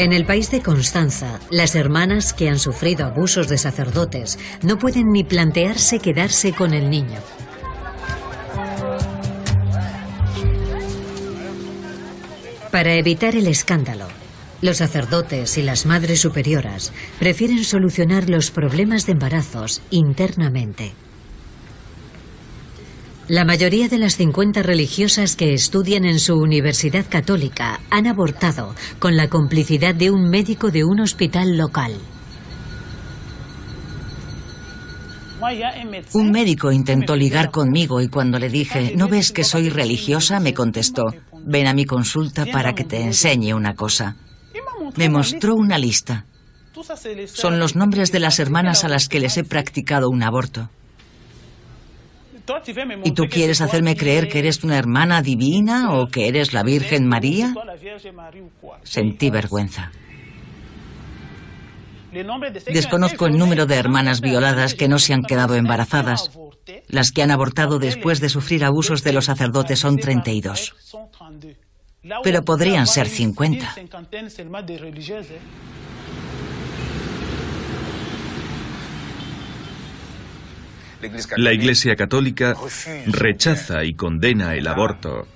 En 0.00 0.14
el 0.14 0.24
país 0.24 0.50
de 0.50 0.62
Constanza, 0.62 1.40
las 1.50 1.74
hermanas 1.74 2.32
que 2.32 2.48
han 2.48 2.58
sufrido 2.58 3.04
abusos 3.04 3.48
de 3.48 3.58
sacerdotes 3.58 4.38
no 4.62 4.78
pueden 4.78 5.12
ni 5.12 5.24
plantearse 5.24 5.98
quedarse 5.98 6.54
con 6.54 6.72
el 6.72 6.88
niño. 6.88 7.20
Para 12.72 12.94
evitar 12.94 13.36
el 13.36 13.46
escándalo, 13.46 14.06
los 14.62 14.78
sacerdotes 14.78 15.58
y 15.58 15.62
las 15.62 15.84
madres 15.84 16.20
superioras 16.20 16.94
prefieren 17.18 17.62
solucionar 17.62 18.30
los 18.30 18.50
problemas 18.50 19.04
de 19.04 19.12
embarazos 19.12 19.82
internamente. 19.90 20.92
La 23.30 23.44
mayoría 23.44 23.86
de 23.86 23.96
las 23.96 24.16
50 24.16 24.60
religiosas 24.64 25.36
que 25.36 25.54
estudian 25.54 26.04
en 26.04 26.18
su 26.18 26.34
universidad 26.34 27.06
católica 27.08 27.78
han 27.88 28.08
abortado 28.08 28.74
con 28.98 29.16
la 29.16 29.28
complicidad 29.28 29.94
de 29.94 30.10
un 30.10 30.28
médico 30.28 30.72
de 30.72 30.82
un 30.82 30.98
hospital 30.98 31.56
local. 31.56 31.92
Un 36.12 36.30
médico 36.32 36.72
intentó 36.72 37.14
ligar 37.14 37.52
conmigo 37.52 38.00
y 38.00 38.08
cuando 38.08 38.40
le 38.40 38.48
dije, 38.48 38.94
¿no 38.96 39.06
ves 39.06 39.30
que 39.30 39.44
soy 39.44 39.68
religiosa? 39.68 40.40
me 40.40 40.52
contestó, 40.52 41.04
ven 41.46 41.68
a 41.68 41.72
mi 41.72 41.84
consulta 41.84 42.46
para 42.46 42.72
que 42.72 42.82
te 42.82 43.00
enseñe 43.00 43.54
una 43.54 43.76
cosa. 43.76 44.16
Me 44.96 45.08
mostró 45.08 45.54
una 45.54 45.78
lista. 45.78 46.26
Son 47.26 47.60
los 47.60 47.76
nombres 47.76 48.10
de 48.10 48.18
las 48.18 48.40
hermanas 48.40 48.82
a 48.82 48.88
las 48.88 49.08
que 49.08 49.20
les 49.20 49.36
he 49.36 49.44
practicado 49.44 50.08
un 50.08 50.24
aborto. 50.24 50.68
¿Y 53.04 53.12
tú 53.12 53.24
quieres 53.24 53.60
hacerme 53.60 53.96
creer 53.96 54.28
que 54.28 54.38
eres 54.38 54.62
una 54.64 54.78
hermana 54.78 55.22
divina 55.22 55.92
o 55.92 56.08
que 56.08 56.28
eres 56.28 56.52
la 56.52 56.62
Virgen 56.62 57.06
María? 57.06 57.54
Sentí 58.82 59.30
vergüenza. 59.30 59.92
Desconozco 62.72 63.26
el 63.26 63.38
número 63.38 63.66
de 63.66 63.76
hermanas 63.76 64.20
violadas 64.20 64.74
que 64.74 64.88
no 64.88 64.98
se 64.98 65.14
han 65.14 65.22
quedado 65.22 65.54
embarazadas. 65.54 66.30
Las 66.88 67.12
que 67.12 67.22
han 67.22 67.30
abortado 67.30 67.78
después 67.78 68.20
de 68.20 68.28
sufrir 68.28 68.64
abusos 68.64 69.04
de 69.04 69.12
los 69.12 69.26
sacerdotes 69.26 69.78
son 69.78 69.96
32. 69.96 70.74
Pero 72.22 72.42
podrían 72.42 72.86
ser 72.86 73.08
50. 73.08 73.74
La 81.36 81.52
Iglesia 81.52 81.96
Católica 81.96 82.54
rechaza 83.06 83.84
y 83.84 83.94
condena 83.94 84.54
el 84.54 84.66
aborto 84.66 85.26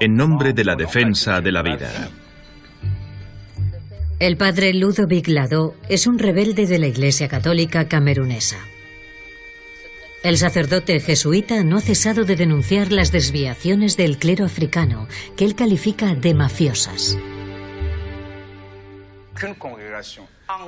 en 0.00 0.14
nombre 0.14 0.52
de 0.52 0.64
la 0.64 0.74
defensa 0.74 1.40
de 1.40 1.52
la 1.52 1.62
vida. 1.62 2.10
El 4.18 4.36
padre 4.36 4.74
Ludovic 4.74 5.28
Lado 5.28 5.74
es 5.88 6.06
un 6.06 6.18
rebelde 6.18 6.66
de 6.66 6.78
la 6.78 6.88
Iglesia 6.88 7.28
Católica 7.28 7.86
camerunesa. 7.88 8.58
El 10.24 10.36
sacerdote 10.36 10.98
jesuita 10.98 11.62
no 11.62 11.76
ha 11.76 11.80
cesado 11.80 12.24
de 12.24 12.34
denunciar 12.34 12.90
las 12.90 13.12
desviaciones 13.12 13.96
del 13.96 14.18
clero 14.18 14.44
africano, 14.44 15.06
que 15.36 15.44
él 15.44 15.54
califica 15.54 16.14
de 16.14 16.34
mafiosas. 16.34 17.16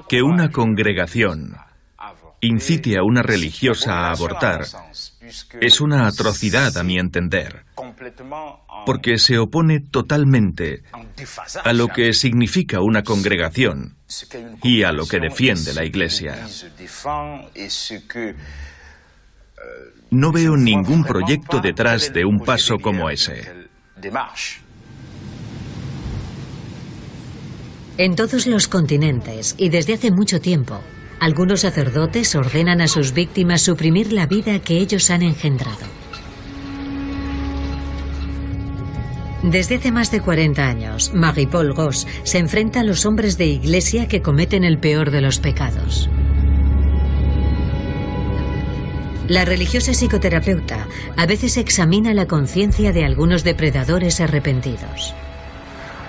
Que 0.08 0.22
una 0.22 0.50
congregación 0.50 1.56
incite 2.40 2.96
a 2.96 3.02
una 3.02 3.22
religiosa 3.22 3.92
a 3.92 4.12
abortar 4.12 4.66
es 5.60 5.80
una 5.80 6.06
atrocidad 6.06 6.76
a 6.76 6.82
mi 6.82 6.98
entender, 6.98 7.64
porque 8.86 9.18
se 9.18 9.38
opone 9.38 9.80
totalmente 9.80 10.82
a 11.62 11.72
lo 11.72 11.88
que 11.88 12.12
significa 12.12 12.80
una 12.80 13.02
congregación 13.02 13.96
y 14.62 14.82
a 14.82 14.92
lo 14.92 15.06
que 15.06 15.20
defiende 15.20 15.72
la 15.72 15.84
Iglesia. 15.84 16.46
No 20.10 20.32
veo 20.32 20.56
ningún 20.56 21.04
proyecto 21.04 21.60
detrás 21.60 22.12
de 22.12 22.24
un 22.24 22.40
paso 22.40 22.78
como 22.78 23.10
ese. 23.10 23.68
En 27.98 28.16
todos 28.16 28.46
los 28.46 28.66
continentes 28.66 29.54
y 29.58 29.68
desde 29.68 29.94
hace 29.94 30.10
mucho 30.10 30.40
tiempo, 30.40 30.80
algunos 31.20 31.60
sacerdotes 31.60 32.34
ordenan 32.34 32.80
a 32.80 32.88
sus 32.88 33.12
víctimas 33.12 33.60
suprimir 33.60 34.12
la 34.12 34.26
vida 34.26 34.58
que 34.58 34.78
ellos 34.78 35.10
han 35.10 35.22
engendrado. 35.22 35.86
Desde 39.42 39.76
hace 39.76 39.92
más 39.92 40.10
de 40.10 40.20
40 40.20 40.66
años, 40.66 41.12
Marie-Paul 41.14 41.72
Goss 41.72 42.06
se 42.24 42.38
enfrenta 42.38 42.80
a 42.80 42.84
los 42.84 43.06
hombres 43.06 43.38
de 43.38 43.46
iglesia 43.46 44.08
que 44.08 44.20
cometen 44.20 44.64
el 44.64 44.78
peor 44.78 45.10
de 45.10 45.20
los 45.20 45.38
pecados. 45.38 46.10
La 49.28 49.44
religiosa 49.44 49.92
psicoterapeuta 49.92 50.88
a 51.16 51.26
veces 51.26 51.56
examina 51.56 52.12
la 52.14 52.26
conciencia 52.26 52.92
de 52.92 53.04
algunos 53.04 53.44
depredadores 53.44 54.20
arrepentidos. 54.20 55.14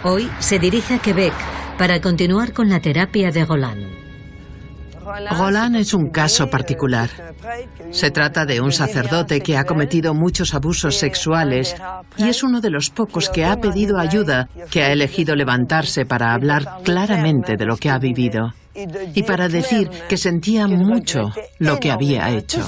Hoy 0.03 0.29
se 0.39 0.57
dirige 0.57 0.95
a 0.95 0.99
Quebec 0.99 1.33
para 1.77 2.01
continuar 2.01 2.51
con 2.51 2.69
la 2.69 2.79
terapia 2.79 3.31
de 3.31 3.43
Golan. 3.43 4.00
Roland 5.31 5.75
es 5.75 5.93
un 5.93 6.09
caso 6.09 6.49
particular. 6.49 7.09
Se 7.91 8.11
trata 8.11 8.45
de 8.45 8.61
un 8.61 8.71
sacerdote 8.71 9.41
que 9.41 9.57
ha 9.57 9.63
cometido 9.63 10.13
muchos 10.13 10.53
abusos 10.53 10.97
sexuales 10.97 11.75
y 12.17 12.29
es 12.29 12.43
uno 12.43 12.61
de 12.61 12.69
los 12.69 12.89
pocos 12.89 13.29
que 13.29 13.45
ha 13.45 13.57
pedido 13.57 13.97
ayuda, 13.97 14.49
que 14.69 14.83
ha 14.83 14.91
elegido 14.91 15.35
levantarse 15.35 16.05
para 16.05 16.33
hablar 16.33 16.65
claramente 16.83 17.57
de 17.57 17.65
lo 17.65 17.77
que 17.77 17.89
ha 17.89 17.97
vivido 17.97 18.53
y 19.13 19.23
para 19.23 19.47
decir 19.49 19.89
que 20.07 20.17
sentía 20.17 20.67
mucho 20.67 21.31
lo 21.59 21.79
que 21.79 21.91
había 21.91 22.29
hecho. 22.29 22.61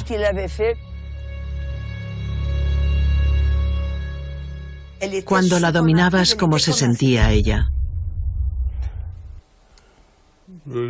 Cuando 5.25 5.59
la 5.59 5.71
dominabas, 5.71 6.35
¿cómo 6.35 6.59
se 6.59 6.73
sentía 6.73 7.31
ella? 7.31 7.69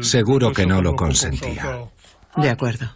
Seguro 0.01 0.51
que 0.51 0.65
no 0.65 0.81
lo 0.81 0.95
consentía. 0.95 1.89
De 2.37 2.49
acuerdo. 2.49 2.91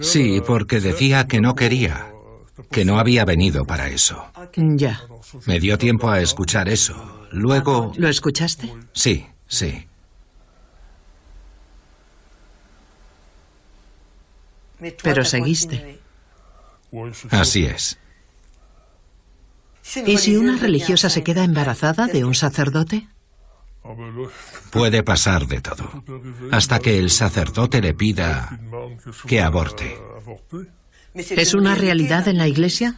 Sí, 0.00 0.40
porque 0.46 0.80
decía 0.80 1.26
que 1.26 1.40
no 1.40 1.54
quería, 1.54 2.12
que 2.70 2.84
no 2.84 2.98
había 2.98 3.24
venido 3.24 3.64
para 3.64 3.88
eso. 3.88 4.24
Ya. 4.56 5.00
Me 5.46 5.58
dio 5.58 5.76
tiempo 5.78 6.08
a 6.08 6.20
escuchar 6.20 6.68
eso. 6.68 7.26
Luego... 7.32 7.92
¿Lo 7.96 8.08
escuchaste? 8.08 8.72
Sí, 8.92 9.26
sí. 9.46 9.86
Pero 15.02 15.24
seguiste. 15.24 16.00
Así 17.30 17.66
es. 17.66 17.98
¿Y 20.06 20.18
si 20.18 20.36
una 20.36 20.56
religiosa 20.56 21.10
se 21.10 21.22
queda 21.22 21.44
embarazada 21.44 22.06
de 22.06 22.24
un 22.24 22.34
sacerdote? 22.34 23.08
Puede 24.70 25.02
pasar 25.02 25.46
de 25.46 25.60
todo, 25.60 26.04
hasta 26.52 26.78
que 26.78 26.98
el 26.98 27.10
sacerdote 27.10 27.80
le 27.80 27.94
pida 27.94 28.58
que 29.26 29.40
aborte. 29.40 29.98
¿Es 31.14 31.54
una 31.54 31.74
realidad 31.74 32.28
en 32.28 32.38
la 32.38 32.46
iglesia? 32.46 32.96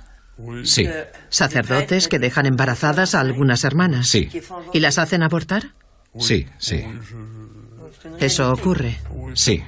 Sí. 0.65 0.89
¿Sacerdotes 1.29 2.09
que 2.09 2.19
dejan 2.19 2.47
embarazadas 2.47 3.15
a 3.15 3.21
algunas 3.21 3.65
hermanas? 3.65 4.09
Sí. 4.09 4.29
¿Y 4.73 4.81
las 4.81 4.99
hacen 4.99 5.23
abortar? 5.23 5.75
Sí, 6.19 6.47
sí. 6.59 6.85
¿Eso 8.19 8.51
ocurre? 8.51 8.99
Sí. 9.35 9.63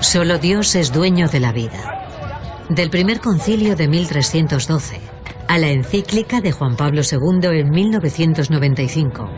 Solo 0.00 0.38
Dios 0.38 0.74
es 0.74 0.92
dueño 0.92 1.28
de 1.28 1.40
la 1.40 1.52
vida. 1.52 2.66
Del 2.68 2.90
primer 2.90 3.20
concilio 3.20 3.76
de 3.76 3.88
1312 3.88 5.13
a 5.48 5.58
la 5.58 5.70
encíclica 5.70 6.40
de 6.40 6.52
Juan 6.52 6.76
Pablo 6.76 7.02
II 7.02 7.48
en 7.58 7.70
1995, 7.70 9.30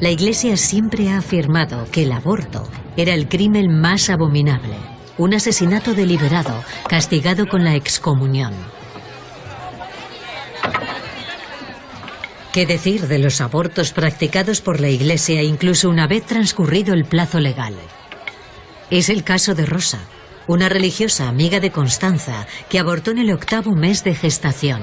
la 0.00 0.10
Iglesia 0.10 0.56
siempre 0.56 1.10
ha 1.10 1.18
afirmado 1.18 1.86
que 1.90 2.02
el 2.02 2.12
aborto 2.12 2.68
era 2.96 3.14
el 3.14 3.28
crimen 3.28 3.80
más 3.80 4.10
abominable, 4.10 4.74
un 5.18 5.34
asesinato 5.34 5.94
deliberado 5.94 6.62
castigado 6.88 7.46
con 7.46 7.64
la 7.64 7.74
excomunión. 7.74 8.52
¿Qué 12.52 12.66
decir 12.66 13.08
de 13.08 13.18
los 13.18 13.40
abortos 13.40 13.92
practicados 13.92 14.60
por 14.60 14.80
la 14.80 14.90
Iglesia 14.90 15.42
incluso 15.42 15.88
una 15.88 16.06
vez 16.06 16.26
transcurrido 16.26 16.92
el 16.92 17.04
plazo 17.04 17.40
legal? 17.40 17.74
Es 18.90 19.08
el 19.08 19.24
caso 19.24 19.54
de 19.54 19.64
Rosa, 19.64 20.00
una 20.48 20.68
religiosa 20.68 21.28
amiga 21.28 21.60
de 21.60 21.70
Constanza 21.70 22.46
que 22.68 22.78
abortó 22.78 23.12
en 23.12 23.18
el 23.18 23.32
octavo 23.32 23.74
mes 23.74 24.04
de 24.04 24.14
gestación. 24.14 24.82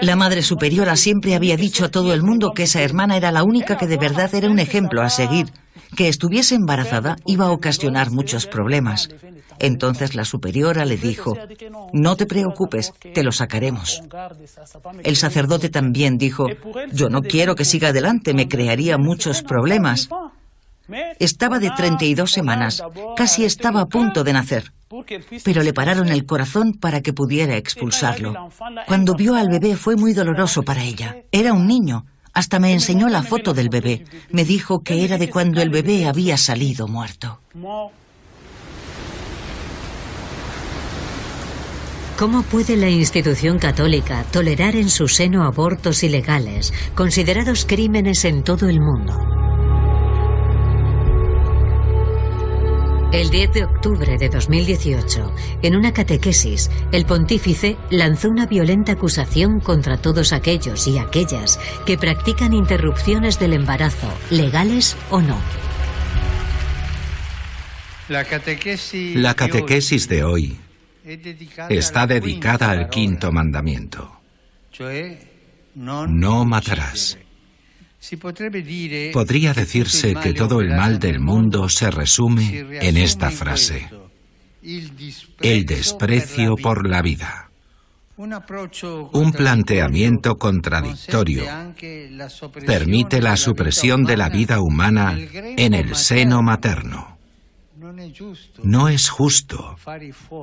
La 0.00 0.16
Madre 0.16 0.42
Superiora 0.42 0.96
siempre 0.96 1.34
había 1.34 1.56
dicho 1.56 1.84
a 1.84 1.90
todo 1.90 2.12
el 2.12 2.22
mundo 2.22 2.52
que 2.54 2.64
esa 2.64 2.82
hermana 2.82 3.16
era 3.16 3.32
la 3.32 3.44
única 3.44 3.76
que 3.76 3.86
de 3.86 3.96
verdad 3.96 4.34
era 4.34 4.50
un 4.50 4.58
ejemplo 4.58 5.02
a 5.02 5.10
seguir. 5.10 5.52
Que 5.96 6.08
estuviese 6.08 6.54
embarazada 6.54 7.16
iba 7.26 7.46
a 7.46 7.52
ocasionar 7.52 8.10
muchos 8.10 8.46
problemas. 8.46 9.08
Entonces 9.58 10.14
la 10.14 10.24
superiora 10.24 10.84
le 10.84 10.96
dijo, 10.96 11.36
no 11.92 12.16
te 12.16 12.26
preocupes, 12.26 12.92
te 13.14 13.22
lo 13.22 13.30
sacaremos. 13.30 14.02
El 15.04 15.16
sacerdote 15.16 15.68
también 15.68 16.18
dijo, 16.18 16.46
yo 16.92 17.08
no 17.08 17.22
quiero 17.22 17.54
que 17.54 17.64
siga 17.64 17.88
adelante, 17.88 18.34
me 18.34 18.48
crearía 18.48 18.98
muchos 18.98 19.42
problemas. 19.42 20.08
Estaba 21.18 21.58
de 21.58 21.70
32 21.70 22.30
semanas, 22.30 22.82
casi 23.16 23.44
estaba 23.44 23.82
a 23.82 23.86
punto 23.86 24.24
de 24.24 24.32
nacer, 24.32 24.72
pero 25.44 25.62
le 25.62 25.72
pararon 25.72 26.08
el 26.08 26.26
corazón 26.26 26.74
para 26.74 27.00
que 27.00 27.12
pudiera 27.12 27.56
expulsarlo. 27.56 28.34
Cuando 28.86 29.14
vio 29.14 29.34
al 29.34 29.48
bebé 29.48 29.76
fue 29.76 29.96
muy 29.96 30.12
doloroso 30.12 30.62
para 30.62 30.82
ella. 30.82 31.16
Era 31.30 31.52
un 31.52 31.66
niño. 31.66 32.04
Hasta 32.34 32.58
me 32.58 32.72
enseñó 32.72 33.08
la 33.08 33.22
foto 33.22 33.52
del 33.52 33.68
bebé. 33.68 34.04
Me 34.30 34.44
dijo 34.44 34.80
que 34.82 35.04
era 35.04 35.18
de 35.18 35.28
cuando 35.28 35.60
el 35.60 35.70
bebé 35.70 36.06
había 36.06 36.36
salido 36.38 36.88
muerto. 36.88 37.40
¿Cómo 42.18 42.42
puede 42.42 42.76
la 42.76 42.88
institución 42.88 43.58
católica 43.58 44.24
tolerar 44.30 44.76
en 44.76 44.88
su 44.88 45.08
seno 45.08 45.44
abortos 45.44 46.02
ilegales, 46.04 46.72
considerados 46.94 47.64
crímenes 47.66 48.24
en 48.24 48.44
todo 48.44 48.68
el 48.68 48.80
mundo? 48.80 49.18
El 53.12 53.28
10 53.28 53.52
de 53.52 53.64
octubre 53.64 54.16
de 54.16 54.30
2018, 54.30 55.34
en 55.60 55.76
una 55.76 55.92
catequesis, 55.92 56.70
el 56.92 57.04
pontífice 57.04 57.76
lanzó 57.90 58.30
una 58.30 58.46
violenta 58.46 58.92
acusación 58.92 59.60
contra 59.60 59.98
todos 59.98 60.32
aquellos 60.32 60.86
y 60.86 60.96
aquellas 60.96 61.60
que 61.84 61.98
practican 61.98 62.54
interrupciones 62.54 63.38
del 63.38 63.52
embarazo, 63.52 64.10
legales 64.30 64.96
o 65.10 65.20
no. 65.20 65.36
La 68.08 68.24
catequesis 68.24 70.08
de 70.08 70.24
hoy 70.24 70.56
está 71.68 72.06
dedicada 72.06 72.70
al 72.70 72.88
quinto 72.88 73.30
mandamiento. 73.30 74.10
No 75.74 76.44
matarás. 76.46 77.18
Podría 79.12 79.52
decirse 79.54 80.14
que 80.14 80.34
todo 80.34 80.60
el 80.60 80.70
mal 80.70 80.98
del 80.98 81.20
mundo 81.20 81.68
se 81.68 81.90
resume 81.90 82.78
en 82.80 82.96
esta 82.96 83.30
frase. 83.30 83.88
El 85.40 85.66
desprecio 85.66 86.56
por 86.56 86.88
la 86.88 87.00
vida. 87.00 87.50
Un 88.16 89.32
planteamiento 89.32 90.36
contradictorio 90.36 91.44
permite 92.66 93.20
la 93.20 93.36
supresión 93.36 94.04
de 94.04 94.16
la 94.16 94.28
vida 94.28 94.60
humana 94.60 95.16
en 95.56 95.74
el 95.74 95.94
seno 95.94 96.42
materno. 96.42 97.18
No 98.62 98.88
es 98.88 99.08
justo 99.08 99.76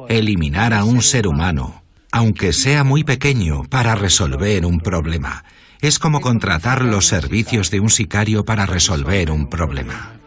eliminar 0.08 0.74
a 0.74 0.84
un 0.84 1.02
ser 1.02 1.28
humano, 1.28 1.84
aunque 2.12 2.54
sea 2.54 2.84
muy 2.84 3.04
pequeño, 3.04 3.64
para 3.70 3.96
resolver 3.96 4.66
un 4.66 4.80
problema. 4.80 5.44
Es 5.82 5.98
como 5.98 6.20
contratar 6.20 6.84
los 6.84 7.06
servicios 7.08 7.72
de 7.72 7.80
un 7.80 7.90
sicario 7.90 8.44
para 8.44 8.66
resolver 8.66 9.32
un 9.32 9.48
problema. 9.48 10.20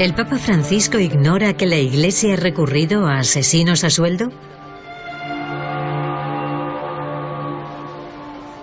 ¿El 0.00 0.14
Papa 0.14 0.38
Francisco 0.38 0.98
ignora 0.98 1.56
que 1.56 1.66
la 1.66 1.78
Iglesia 1.78 2.34
ha 2.34 2.36
recurrido 2.36 3.06
a 3.06 3.20
asesinos 3.20 3.84
a 3.84 3.90
sueldo? 3.90 4.30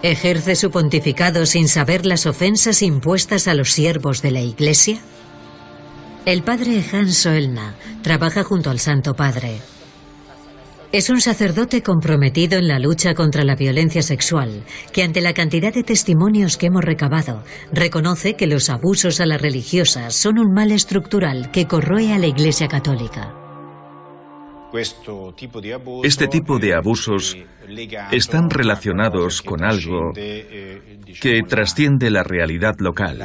¿Ejerce 0.01 0.57
su 0.57 0.69
pontificado 0.69 1.45
sin 1.45 1.69
saber 1.69 2.05
las 2.05 2.25
ofensas 2.25 2.81
impuestas 2.81 3.47
a 3.47 3.53
los 3.53 3.71
siervos 3.71 4.21
de 4.21 4.31
la 4.31 4.41
Iglesia? 4.41 4.99
El 6.25 6.43
padre 6.43 6.83
Hans 6.91 7.15
Soelna 7.17 7.73
trabaja 8.01 8.43
junto 8.43 8.69
al 8.69 8.79
Santo 8.79 9.13
Padre. 9.15 9.61
Es 10.91 11.11
un 11.11 11.21
sacerdote 11.21 11.83
comprometido 11.83 12.57
en 12.57 12.67
la 12.67 12.79
lucha 12.79 13.13
contra 13.13 13.43
la 13.43 13.55
violencia 13.55 14.01
sexual, 14.01 14.63
que 14.91 15.03
ante 15.03 15.21
la 15.21 15.35
cantidad 15.35 15.71
de 15.71 15.83
testimonios 15.83 16.57
que 16.57 16.65
hemos 16.65 16.83
recabado, 16.83 17.43
reconoce 17.71 18.33
que 18.33 18.47
los 18.47 18.71
abusos 18.71 19.21
a 19.21 19.27
las 19.27 19.39
religiosas 19.39 20.15
son 20.15 20.39
un 20.39 20.51
mal 20.51 20.71
estructural 20.71 21.51
que 21.51 21.67
corroe 21.67 22.11
a 22.11 22.17
la 22.17 22.25
Iglesia 22.25 22.67
Católica. 22.67 23.35
Este 26.03 26.27
tipo 26.27 26.57
de 26.57 26.73
abusos 26.73 27.37
están 28.11 28.49
relacionados 28.49 29.43
con 29.43 29.63
algo 29.63 30.11
que 30.15 31.43
trasciende 31.47 32.09
la 32.09 32.23
realidad 32.23 32.77
local, 32.79 33.19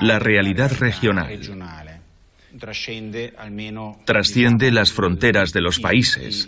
la 0.00 0.18
realidad 0.18 0.72
regional 0.78 1.99
trasciende 2.58 3.32
las 4.72 4.92
fronteras 4.92 5.52
de 5.52 5.60
los 5.60 5.80
países 5.80 6.46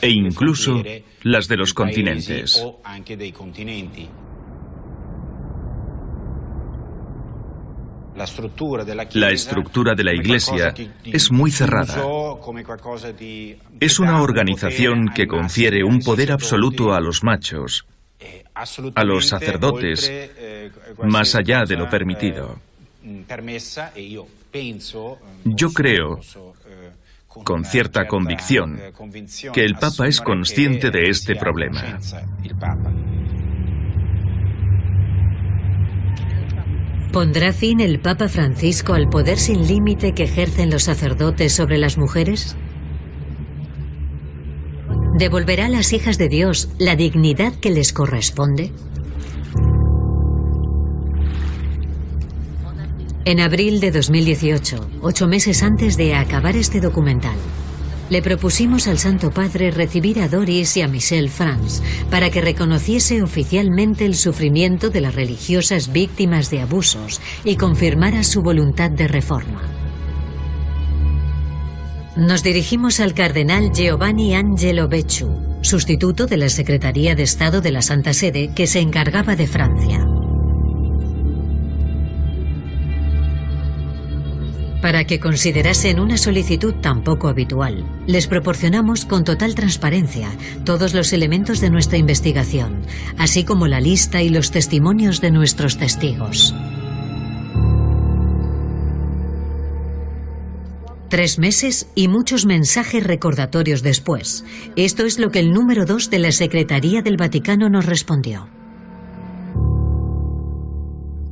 e 0.00 0.10
incluso 0.10 0.82
las 1.22 1.48
de 1.48 1.56
los 1.56 1.74
continentes. 1.74 2.64
La 8.14 8.24
estructura 8.24 9.94
de 9.94 10.04
la 10.04 10.14
Iglesia 10.14 10.72
es 11.04 11.32
muy 11.32 11.50
cerrada. 11.50 12.00
Es 13.80 13.98
una 13.98 14.22
organización 14.22 15.10
que 15.14 15.26
confiere 15.26 15.82
un 15.82 15.98
poder 15.98 16.30
absoluto 16.30 16.94
a 16.94 17.00
los 17.00 17.24
machos, 17.24 17.84
a 18.94 19.04
los 19.04 19.26
sacerdotes, 19.26 20.12
más 21.02 21.34
allá 21.34 21.64
de 21.64 21.76
lo 21.76 21.90
permitido. 21.90 22.56
Yo 25.44 25.70
creo, 25.70 26.20
con 27.42 27.64
cierta 27.64 28.06
convicción, 28.06 28.78
que 29.52 29.64
el 29.64 29.74
Papa 29.74 30.06
es 30.06 30.20
consciente 30.20 30.90
de 30.90 31.08
este 31.08 31.34
problema. 31.34 31.98
¿Pondrá 37.12 37.52
fin 37.52 37.80
el 37.80 38.00
Papa 38.00 38.28
Francisco 38.28 38.94
al 38.94 39.08
poder 39.08 39.38
sin 39.38 39.66
límite 39.66 40.14
que 40.14 40.24
ejercen 40.24 40.70
los 40.70 40.84
sacerdotes 40.84 41.52
sobre 41.52 41.78
las 41.78 41.98
mujeres? 41.98 42.56
¿Devolverá 45.18 45.66
a 45.66 45.68
las 45.68 45.92
hijas 45.92 46.18
de 46.18 46.28
Dios 46.28 46.70
la 46.78 46.96
dignidad 46.96 47.54
que 47.60 47.70
les 47.70 47.92
corresponde? 47.92 48.72
En 53.26 53.40
abril 53.40 53.80
de 53.80 53.90
2018, 53.90 54.90
ocho 55.00 55.26
meses 55.26 55.62
antes 55.62 55.96
de 55.96 56.14
acabar 56.14 56.56
este 56.56 56.82
documental, 56.82 57.36
le 58.10 58.20
propusimos 58.20 58.86
al 58.86 58.98
Santo 58.98 59.30
Padre 59.30 59.70
recibir 59.70 60.20
a 60.20 60.28
Doris 60.28 60.76
y 60.76 60.82
a 60.82 60.88
Michelle 60.88 61.30
Franz 61.30 61.80
para 62.10 62.28
que 62.28 62.42
reconociese 62.42 63.22
oficialmente 63.22 64.04
el 64.04 64.14
sufrimiento 64.14 64.90
de 64.90 65.00
las 65.00 65.14
religiosas 65.14 65.90
víctimas 65.90 66.50
de 66.50 66.60
abusos 66.60 67.22
y 67.44 67.56
confirmara 67.56 68.24
su 68.24 68.42
voluntad 68.42 68.90
de 68.90 69.08
reforma. 69.08 69.62
Nos 72.18 72.42
dirigimos 72.42 73.00
al 73.00 73.14
cardenal 73.14 73.72
Giovanni 73.72 74.34
Angelo 74.34 74.86
Becciu, 74.86 75.30
sustituto 75.62 76.26
de 76.26 76.36
la 76.36 76.50
Secretaría 76.50 77.14
de 77.14 77.22
Estado 77.22 77.62
de 77.62 77.72
la 77.72 77.80
Santa 77.80 78.12
Sede 78.12 78.50
que 78.54 78.66
se 78.66 78.80
encargaba 78.80 79.34
de 79.34 79.46
Francia. 79.46 80.13
Para 84.84 85.06
que 85.06 85.18
considerasen 85.18 85.98
una 85.98 86.18
solicitud 86.18 86.74
tan 86.74 87.02
poco 87.04 87.28
habitual, 87.28 87.86
les 88.06 88.26
proporcionamos 88.26 89.06
con 89.06 89.24
total 89.24 89.54
transparencia 89.54 90.28
todos 90.66 90.92
los 90.92 91.14
elementos 91.14 91.62
de 91.62 91.70
nuestra 91.70 91.96
investigación, 91.96 92.82
así 93.16 93.44
como 93.44 93.66
la 93.66 93.80
lista 93.80 94.20
y 94.20 94.28
los 94.28 94.50
testimonios 94.50 95.22
de 95.22 95.30
nuestros 95.30 95.78
testigos. 95.78 96.54
Tres 101.08 101.38
meses 101.38 101.88
y 101.94 102.08
muchos 102.08 102.44
mensajes 102.44 103.02
recordatorios 103.02 103.82
después. 103.82 104.44
Esto 104.76 105.06
es 105.06 105.18
lo 105.18 105.30
que 105.30 105.38
el 105.38 105.54
número 105.54 105.86
dos 105.86 106.10
de 106.10 106.18
la 106.18 106.30
Secretaría 106.30 107.00
del 107.00 107.16
Vaticano 107.16 107.70
nos 107.70 107.86
respondió. 107.86 108.50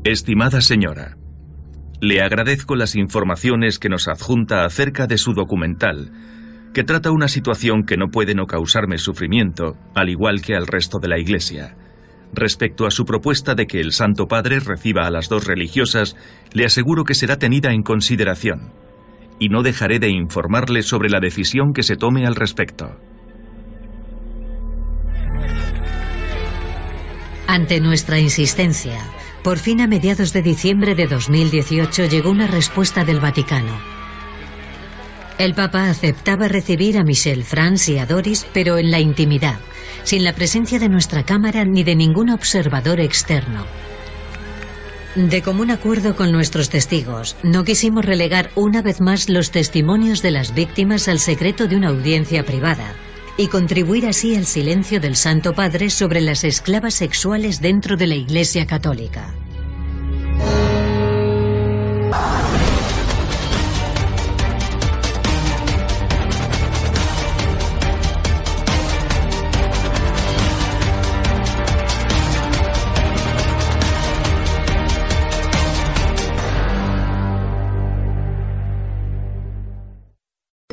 Estimada 0.04 0.62
señora, 0.62 1.18
le 2.02 2.20
agradezco 2.20 2.74
las 2.74 2.96
informaciones 2.96 3.78
que 3.78 3.88
nos 3.88 4.08
adjunta 4.08 4.64
acerca 4.64 5.06
de 5.06 5.18
su 5.18 5.34
documental, 5.34 6.10
que 6.74 6.82
trata 6.82 7.12
una 7.12 7.28
situación 7.28 7.84
que 7.84 7.96
no 7.96 8.08
puede 8.08 8.34
no 8.34 8.46
causarme 8.46 8.98
sufrimiento, 8.98 9.76
al 9.94 10.08
igual 10.08 10.42
que 10.42 10.56
al 10.56 10.66
resto 10.66 10.98
de 10.98 11.06
la 11.06 11.20
Iglesia. 11.20 11.76
Respecto 12.32 12.86
a 12.86 12.90
su 12.90 13.04
propuesta 13.04 13.54
de 13.54 13.68
que 13.68 13.78
el 13.78 13.92
Santo 13.92 14.26
Padre 14.26 14.58
reciba 14.58 15.06
a 15.06 15.12
las 15.12 15.28
dos 15.28 15.46
religiosas, 15.46 16.16
le 16.52 16.64
aseguro 16.64 17.04
que 17.04 17.14
será 17.14 17.38
tenida 17.38 17.72
en 17.72 17.84
consideración, 17.84 18.72
y 19.38 19.48
no 19.48 19.62
dejaré 19.62 20.00
de 20.00 20.10
informarle 20.10 20.82
sobre 20.82 21.08
la 21.08 21.20
decisión 21.20 21.72
que 21.72 21.84
se 21.84 21.94
tome 21.94 22.26
al 22.26 22.34
respecto. 22.34 22.96
Ante 27.46 27.80
nuestra 27.80 28.18
insistencia, 28.18 28.98
por 29.42 29.58
fin 29.58 29.80
a 29.80 29.86
mediados 29.86 30.32
de 30.32 30.42
diciembre 30.42 30.94
de 30.94 31.06
2018 31.06 32.06
llegó 32.06 32.30
una 32.30 32.46
respuesta 32.46 33.04
del 33.04 33.20
Vaticano. 33.20 33.76
El 35.38 35.54
Papa 35.54 35.88
aceptaba 35.90 36.46
recibir 36.46 36.96
a 36.96 37.02
Michelle 37.02 37.42
Franz 37.42 37.88
y 37.88 37.98
a 37.98 38.06
Doris, 38.06 38.46
pero 38.52 38.78
en 38.78 38.90
la 38.90 39.00
intimidad, 39.00 39.58
sin 40.04 40.22
la 40.22 40.34
presencia 40.34 40.78
de 40.78 40.88
nuestra 40.88 41.24
Cámara 41.24 41.64
ni 41.64 41.82
de 41.82 41.96
ningún 41.96 42.30
observador 42.30 43.00
externo. 43.00 43.66
De 45.16 45.42
común 45.42 45.70
acuerdo 45.70 46.14
con 46.14 46.30
nuestros 46.30 46.70
testigos, 46.70 47.36
no 47.42 47.64
quisimos 47.64 48.04
relegar 48.04 48.50
una 48.54 48.80
vez 48.80 49.00
más 49.00 49.28
los 49.28 49.50
testimonios 49.50 50.22
de 50.22 50.30
las 50.30 50.54
víctimas 50.54 51.08
al 51.08 51.18
secreto 51.18 51.66
de 51.66 51.76
una 51.76 51.88
audiencia 51.88 52.44
privada 52.44 52.94
y 53.36 53.48
contribuir 53.48 54.06
así 54.06 54.36
al 54.36 54.46
silencio 54.46 55.00
del 55.00 55.16
Santo 55.16 55.54
Padre 55.54 55.90
sobre 55.90 56.20
las 56.20 56.44
esclavas 56.44 56.94
sexuales 56.94 57.60
dentro 57.60 57.96
de 57.96 58.06
la 58.06 58.14
Iglesia 58.14 58.66
Católica. 58.66 59.34